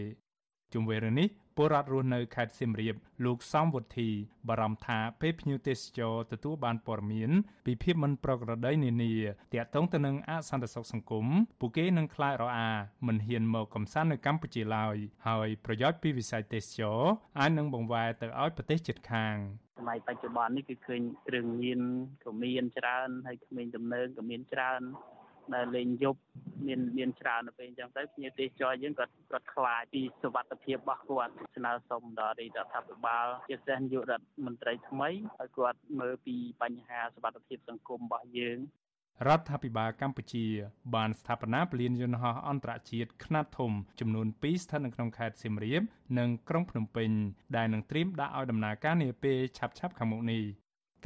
[0.75, 4.09] ជុំវិញរឿងនេះពលរដ្ឋរស់នៅខេត្តសៀមរាបលោកសំវុធី
[4.49, 7.31] បារម្ភថាពេលភ្ញៀវទេសចរទទួលបានព័ត៌មាន
[7.67, 9.13] ពីភាពមិនប្រក្រតីនានា
[9.55, 11.27] ទាក់ទងទៅនឹងអសន្តិសុខសង្គម
[11.61, 12.71] ពួកគេនឹងខ្លាចរអា
[13.07, 14.97] មិនហ៊ានមកកំសាន្តនៅកម្ពុជាឡើយ
[15.27, 17.01] ហើយប្រយោជន៍ពីវិស័យទេសចរ
[17.39, 19.37] អាចនឹងបង្វែរទៅឲ្យប្រទេសជិតខាង
[19.79, 21.81] សម័យបច្ចុប្បន្ននេះគឺឃើញគ្រឿងញៀន
[22.25, 24.83] ក៏មានច្រើនហើយក្មេងទំនើងក៏មានច្រើន
[25.57, 26.21] ដែលលេងយប់
[26.67, 38.59] មានមានច្រើនទៅពេលអញ្ចឹងទៅភ្ញៀវទេសចរយើងគាត់គាត់ខ្លាចពីសុវត្ថិភាពរបស់គាត់ស្នើសុំដល់រដ្ឋាភិបាលជាពិសេសនាយករដ្ឋមន្ត្រីថ្មីឲ្យគាត់មើលពីបញ្ហាសុវត្ថិភាពសង្គមរបស់យើង
[39.29, 40.47] រដ្ឋាភិបាលកម្ពុជា
[40.95, 45.83] បានស្ថាបនាពលានយន្តហោះអន្តរជាតិខ្នាតធំចំនួន2ស្ថិតនៅក្នុងខេត្តសៀមរាប
[46.19, 47.11] និងក្រុងភ្នំពេញ
[47.57, 50.43] ដែលនឹងត្រៀមដាក់ឲ្យដំណើរការនាពេលឆាប់ៗខាងមុខនេះ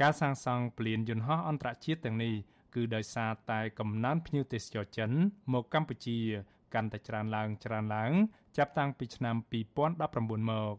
[0.01, 2.33] ការសាងសង់ពលានយន្តហោះអន្តរជាតិទាំងនេះ
[2.75, 5.11] គឺដោយសារតែកំណើនភ្ញៀវទេសចរចិន
[5.53, 6.19] មកកម្ពុជា
[6.73, 8.11] កាន់តែច្រើនឡើងច្រើនឡើង
[8.57, 10.75] ចាប់តាំងពីឆ្នាំ2019មក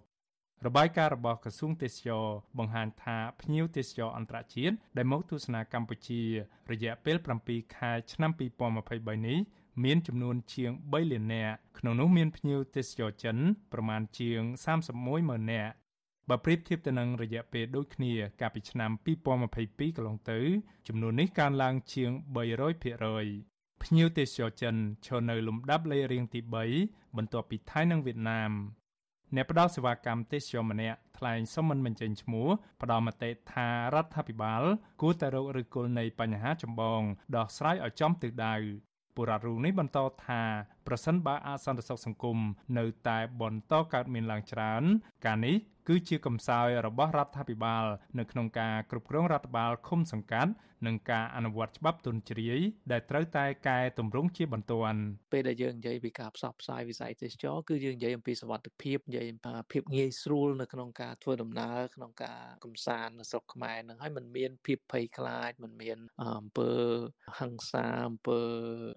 [0.66, 2.24] របាយការណ៍របស់ក្រសួងទេសចរ
[2.58, 6.22] បង្ហាញថាភ្ញៀវទេសចរអន្តរជាតិដែលមកទស្សនាកម្ពុជា
[6.70, 7.16] រយៈពេល
[7.46, 9.38] 7ខែឆ្នាំ2023នេះ
[9.84, 13.36] មានចំនួនជាង3លាននាក់ក្នុងនោះមានភ្ញៀវទេសចរចិន
[13.72, 15.72] ប្រមាណជាង31ម៉ឺននាក់
[16.28, 20.40] បើប្រៀបធៀបទៅនឹងរយៈពេលដូចគ្នា កាលពីឆ្នាំ2022កន្លងទៅ
[20.88, 22.10] ចំនួននេះកើនឡើងជាង
[22.76, 24.74] 300%ភ្ញៀវទេសចរចិន
[25.06, 26.40] ឈរនៅលំដាប់លេខរៀងទី
[26.78, 28.52] 3បន្ទាប់ពីថៃនិងវៀតណាម
[29.34, 32.48] អ្នកផ្ដល់សេវាកម្មទេសចរម្នាក់ថ្លែងសុំមិនបញ្ចេញឈ្មោះ
[32.82, 34.62] ផ្ដល់មតិថារដ្ឋាភិបាល
[35.00, 37.02] គួរតែរកឫសគល់នៃបញ្ហាចម្បង
[37.36, 38.54] ដោះស្រាយឲ្យចំទិសដៅ
[39.16, 40.42] បុរដ្ឋរូបនេះបន្តថា
[40.87, 42.37] ប្រសិនបើអសន្តិសុខសង្គម
[42.77, 44.83] នៅតែបន្តកើតមានឡើងច្រើន
[45.25, 45.55] ការនេះ
[45.87, 47.85] គឺជាកំសោយរបស់រដ្ឋាភិបាល
[48.19, 50.51] នៅក្នុងការគ្រប់គ្រងរដ្ឋបាលឃុំសង្កាត់
[50.87, 52.59] និងការអនុវត្តច្បាប់ទុនជ្រាយ
[52.91, 54.99] ដែលត្រូវតែកែតម្រង់ជាបន្ទាន់
[55.33, 66.71] ពេលដែលយើងនិយាយពីការផ្សព្វផ្សាយវិស័យទេសចរគឺយើងនិយាយអំពីសវត្ថិភាពនិយាយអំពីភាពងាយស្រួលនៅក្នុងការធ្វើដំណើរក្នុងការកំសាន្តនៅស្រុកខ្មែរនឹងហើយมันមានភាពភ័យខ្លាចมันមានអំពើ
[67.39, 68.39] ហិង្សាអំពើ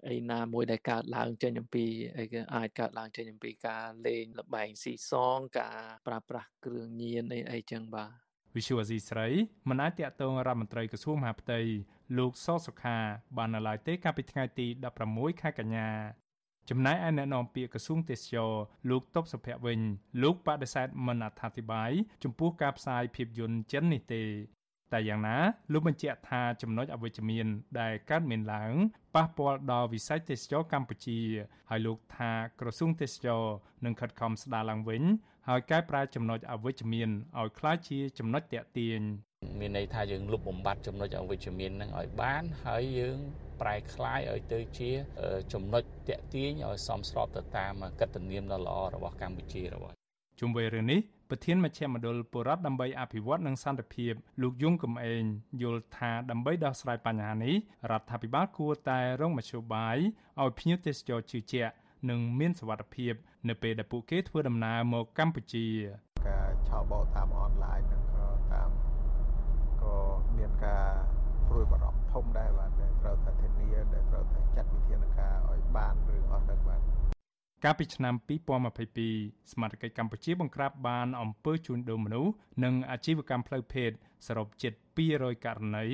[0.09, 1.81] អីណាមួយដែលកើតឡើងចេញអំពី ី
[2.18, 2.24] អី
[2.54, 8.12] អាចកើតឡើងចេញអំពីការលេងល្បែងស៊ីសងការប្រើប្រាស់គ្រឿងញៀនអីអីចឹងបាទ
[8.56, 9.28] វិសុវអាស៊ីស្រី
[9.68, 11.60] មិនអាចតាក់ទងរដ្ឋមន្ត្រីក្រសួងមហាផ្ទៃ
[12.18, 12.98] លោកសសុខា
[13.36, 14.66] បាននៅឡើយទេកាលពីថ្ងៃទី
[15.04, 15.88] 16ខែកញ្ញា
[16.70, 18.52] ចំណែកឯអ្នកនាំពាក្យក្រសួងទេសចរ
[18.90, 19.80] លោកតបសុភ័ក្រវិញ
[20.22, 21.90] លោកបដិសេធមិនអត្ថាធិប្បាយ
[22.24, 24.22] ចំពោះការផ្សាយភាពយន្តចិននេះទេ
[24.92, 25.36] តែយ៉ាងណា
[25.72, 27.46] លោកបញ្ជាក់ថាចំណុចអវិជ្ជមាន
[27.80, 28.72] ដែលកើតមានឡើង
[29.15, 31.19] ប៉ះពាល់ដល់វិស័យទេសចរកម្ពុជា
[31.69, 33.43] ហើយលោកថាក្រសួងទេសចរ
[33.85, 35.03] នឹងខិតខំស្ដារឡើងវិញ
[35.47, 38.99] ហើយកែប្រែចំណុចអវិជ្ជមានឲ្យคล้ายជាចំណុចតាក់ទាញ
[39.59, 43.17] មានន័យថាយើងលុបបំបាត់ចំណុចអវិជ្ជមាននឹងឲ្យបានហើយយើង
[43.61, 44.91] ប្រែคล้ายឲ្យទៅជា
[45.53, 49.93] ចំណុចតាក់ទាញឲ្យសមស្របទៅតាមកតនាមដ៏ល្អរបស់កម្ពុជារបស់
[50.39, 50.99] ជុំវិញរឿងនេះ
[51.34, 54.12] ប្រធានមជ្ឈមណ្ឌលបុរដ្ឋដើម្បីអភិវឌ្ឍនិងសន្តិភាព
[54.42, 55.22] លោកយងកំឯង
[55.62, 57.54] យល់ថាដើម្បីដោះស្រាយបញ្ហានេះ
[57.90, 59.96] រដ្ឋាភិបាលគួរតែរងមធ្យោបាយ
[60.42, 61.72] ឲ្យភ្ញៀវទេសចរជឿជាក់
[62.10, 63.14] និងមានសុវត្ថិភាព
[63.48, 65.66] នៅពេលដែលពួកគេធ្វើដំណើរមកកម្ពុជា
[66.28, 68.70] ការឆោបោតាមអនឡាញនឹងក៏តាម
[69.82, 69.96] ក៏
[70.36, 70.86] មានការ
[71.48, 76.91] ព្រួយបារម្ភធំដែរបាទដែលត្រូវតែធានាដែលត្រូវតែចាត់វិធានការឲ្យបានរឿងអស់នឹងបាទ
[77.66, 78.14] កាលពីឆ្នាំ
[78.82, 82.32] 2022សមាជិកកម្ពុជាបង្ក្រាបបានអំពើជួញដូរមនុស្ស
[82.64, 83.90] និងអាជីវកម្មផ្លូវភេទ
[84.26, 84.72] សរុបជិត
[85.08, 85.86] 200ករណី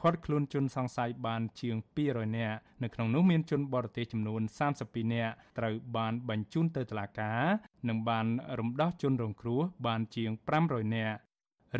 [0.00, 4.42] ឃាត់ខ្លួនជនសង្ស័យបានជាង200នាក់នៅក្នុងនោះមានជនបរទេសចំនួន
[4.78, 7.42] 32នាក់ត្រូវបានបញ្ជូនទៅតុលាការ
[7.88, 8.26] និងបាន
[8.58, 10.30] រំដោះជនរងគ្រោះបានជាង
[10.64, 11.18] 500នាក់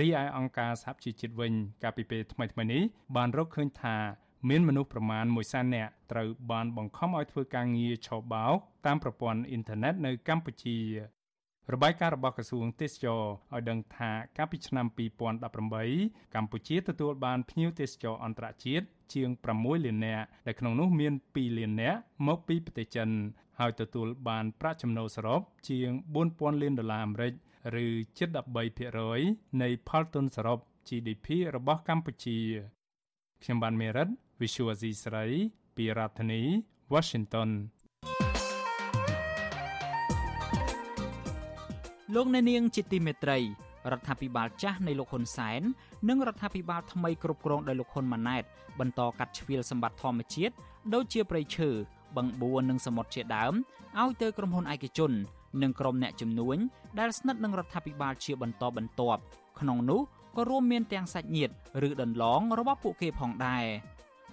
[0.01, 2.83] រីឯអង្គការសហជីវជាតិវិញកាលពីពេលថ្មីៗនេះ
[3.17, 3.97] បានរកឃើញថា
[4.49, 10.79] មានមនុស្សប្រមាណ100,000នាក់ត្រូវបានបង្ខំឲ្យធ្វើការងារឆបោកតាមប្រព័ន្ធអ៊ីនធឺណិតនៅកម្ពុជា
[11.73, 13.23] របាយការណ៍របស់ក្រសួងទេសចរ
[13.55, 14.87] ឲ្យដឹងថាកាលពីឆ្នាំ
[15.57, 19.29] 2018កម្ពុជាទទួលបានភ្ញៀវទេសចរអន្តរជាតិជាង
[19.59, 23.09] 6លាននាក់ដែលក្នុងនោះមាន2លាននាក់មកពីប្រទេសចិន
[23.59, 25.91] ហើយទទួលបានប្រាក់ចំណូលសរុបជាង
[26.27, 27.33] 4000លានដុល្លារអាមេរិក
[27.85, 27.87] ឬ
[28.19, 28.29] ជិត
[28.95, 31.27] 13%នៃផលទុនសរុប GDP
[31.57, 32.39] របស់កម្ពុជា
[33.43, 34.09] ខ្ញុំបានមេរិត
[34.41, 35.25] Visual Asia ស្រី
[35.77, 36.43] ពីរដ្ឋធានី
[36.93, 37.51] Washington
[42.15, 43.39] លោកអ្នកនាងជាទីមេត្រី
[43.93, 45.63] រដ្ឋាភិបាលចាស់នៃលោកហ៊ុនសែន
[46.09, 48.45] និងរដ្ឋាភិបាលថ្មីគ្រប់គ្រងដោយលោកហ៊ុនម៉ាណែត
[48.81, 50.55] បន្តកាត់ជ្រៀលសម្បត្តិធម្មជាតិ
[50.95, 51.71] ដូចជាព្រៃឈើ
[52.17, 53.55] បឹងបួននិងសមុទ្រជាដើម
[54.01, 55.13] ឲ្យទៅក្រុមហ៊ុនឯកជន
[55.63, 56.57] និងក្រុមអ្នកជំនួញ
[56.99, 59.21] ដែលស្និទ្ធនឹងរដ្ឋាភិបាលជាបន្តបន្ទាប់
[59.61, 60.01] ក្នុងនោះ
[60.37, 61.53] ក៏រួមមានទាំងសាច់ញាតិ
[61.89, 63.65] ឬដន្លងរបស់ពួកគេផងដែរ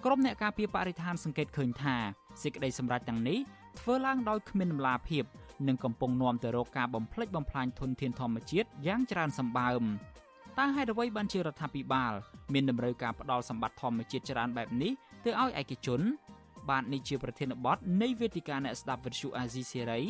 [0.04, 1.96] ក្រុមអ្នកការពារបរិស្ថានសង្កេតឃើញថា
[2.42, 3.38] សេចក្តីសម្រេចទាំងនេះ
[3.80, 5.24] ធ្វើឡើងដោយគ្មានដំណាភាព
[5.68, 9.82] និងកំពុងនាំទៅរកការបំផ្លិចបំផ្លាញធនធានធម្មជាតិយ៉ាងច្រើនសម្បើម
[10.58, 12.12] តើហេតុអ្វីបានជារដ្ឋាភិបាល
[12.52, 14.92] មានតម្រូវការផ្ដល់សម្បត្តិធម្មជាតិច្រើនបែបនេះ
[15.24, 16.00] ទៅឲ្យឯកជន
[16.70, 20.00] បាទនេះជាប្រធានបទនៃវេទិកាអ្នកស្ដាប់វិទ្យុអាស៊ីសេរី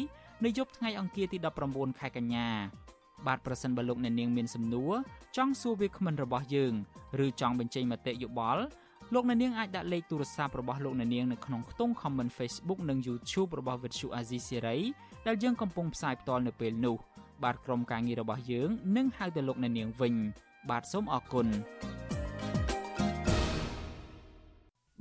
[0.44, 1.38] នៅយប់ថ្ងៃអង្គារទី
[1.68, 2.48] 19ខែកញ្ញា
[3.26, 4.92] បាទប្រសិនបើលោកអ្នកនាងមានសំណួរ
[5.36, 6.72] ចង់សួរវាគ្មិនរបស់យើង
[7.24, 8.64] ឬចង់បញ្ចេញមតិយោបល់
[9.14, 14.80] លោកអ្នកនាងអាចដាក់លេខទូរស័ព្ទរបស់លោកអ្នកនាងនៅក្នុងខ្ទង់ comment Facebook និង YouTube របស់ Vuthu Azizi Serai
[15.26, 16.96] ដែលយើងកំពុងផ្សាយផ្ទាល់នៅពេលនេះ
[17.44, 20.14] បាទក្រុមការងាររបស់យើងនឹងហៅទៅលោកអ្នកនាងវិញ
[20.70, 21.46] បាទសូមអរគុណ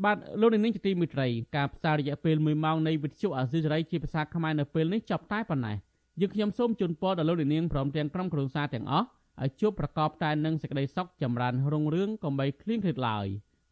[0.03, 5.78] បាទលោកនាងជាទីមេត្រីការផ្សាយរយៈពេល1ម៉ោងនៃវិទ្យុអាស៊ីសេរីជាភាសាខ្មែរនៅពេលនេះចប់តែប៉ុណ្ណេះ
[6.22, 9.07] យើងខ្ញុំសូមជូនពរដល់លោកនាងព្រមទាំងក្រុមគ្រួសារទាំងអស់
[9.43, 13.28] ឲ្យជួបប្រកបតែនឹងសេចក្តីសុខចម្រើនរុងរឿងកុំបីឃ្លៀងឃ្លាតឡើយ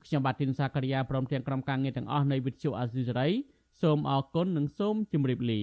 [0.05, 3.29] ខ្ញុំបាទធីនសាករិយាព្រមទាំងក្រុមការងារទាំងអស់នៃវិទ្យុអាស៊ីសេរី
[3.81, 5.61] សូមអរគុណនិងសូមជម្រាបលា